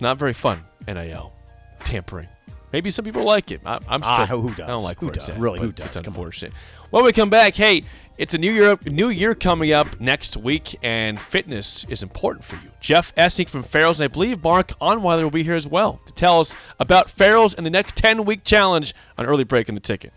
not 0.00 0.16
very 0.16 0.32
fun. 0.32 0.64
NIL 0.86 1.34
tampering. 1.80 2.28
Maybe 2.72 2.88
some 2.90 3.04
people 3.04 3.24
like 3.24 3.50
it. 3.50 3.60
I, 3.66 3.78
I'm 3.88 4.02
Ah, 4.02 4.24
still, 4.24 4.40
who 4.42 4.48
I 4.48 4.54
don't 4.54 4.66
does? 4.68 4.84
like 4.84 4.98
Who 4.98 5.10
does? 5.10 5.28
at, 5.28 5.38
Really, 5.38 5.58
who 5.60 5.68
It's 5.68 5.82
does? 5.82 5.96
On. 5.96 6.06
unfortunate. 6.06 6.52
When 6.90 7.04
we 7.04 7.12
come 7.12 7.28
back, 7.30 7.54
hey, 7.54 7.84
It's 8.18 8.34
a 8.34 8.38
new 8.38 8.50
year, 8.50 8.76
new 8.84 9.10
year 9.10 9.32
coming 9.36 9.72
up 9.72 10.00
next 10.00 10.36
week, 10.36 10.76
and 10.82 11.20
fitness 11.20 11.84
is 11.88 12.02
important 12.02 12.44
for 12.44 12.56
you. 12.56 12.72
Jeff 12.80 13.14
Essing 13.14 13.48
from 13.48 13.62
Farrell's, 13.62 14.00
and 14.00 14.10
I 14.10 14.12
believe 14.12 14.42
Mark 14.42 14.72
Onweiler 14.80 15.22
will 15.22 15.30
be 15.30 15.44
here 15.44 15.54
as 15.54 15.68
well 15.68 16.00
to 16.04 16.12
tell 16.12 16.40
us 16.40 16.56
about 16.80 17.12
Farrell's 17.12 17.54
and 17.54 17.64
the 17.64 17.70
next 17.70 17.94
10 17.94 18.24
week 18.24 18.42
challenge 18.42 18.92
on 19.16 19.24
early 19.24 19.44
break 19.44 19.68
in 19.68 19.76
the 19.76 19.80
ticket. 19.80 20.12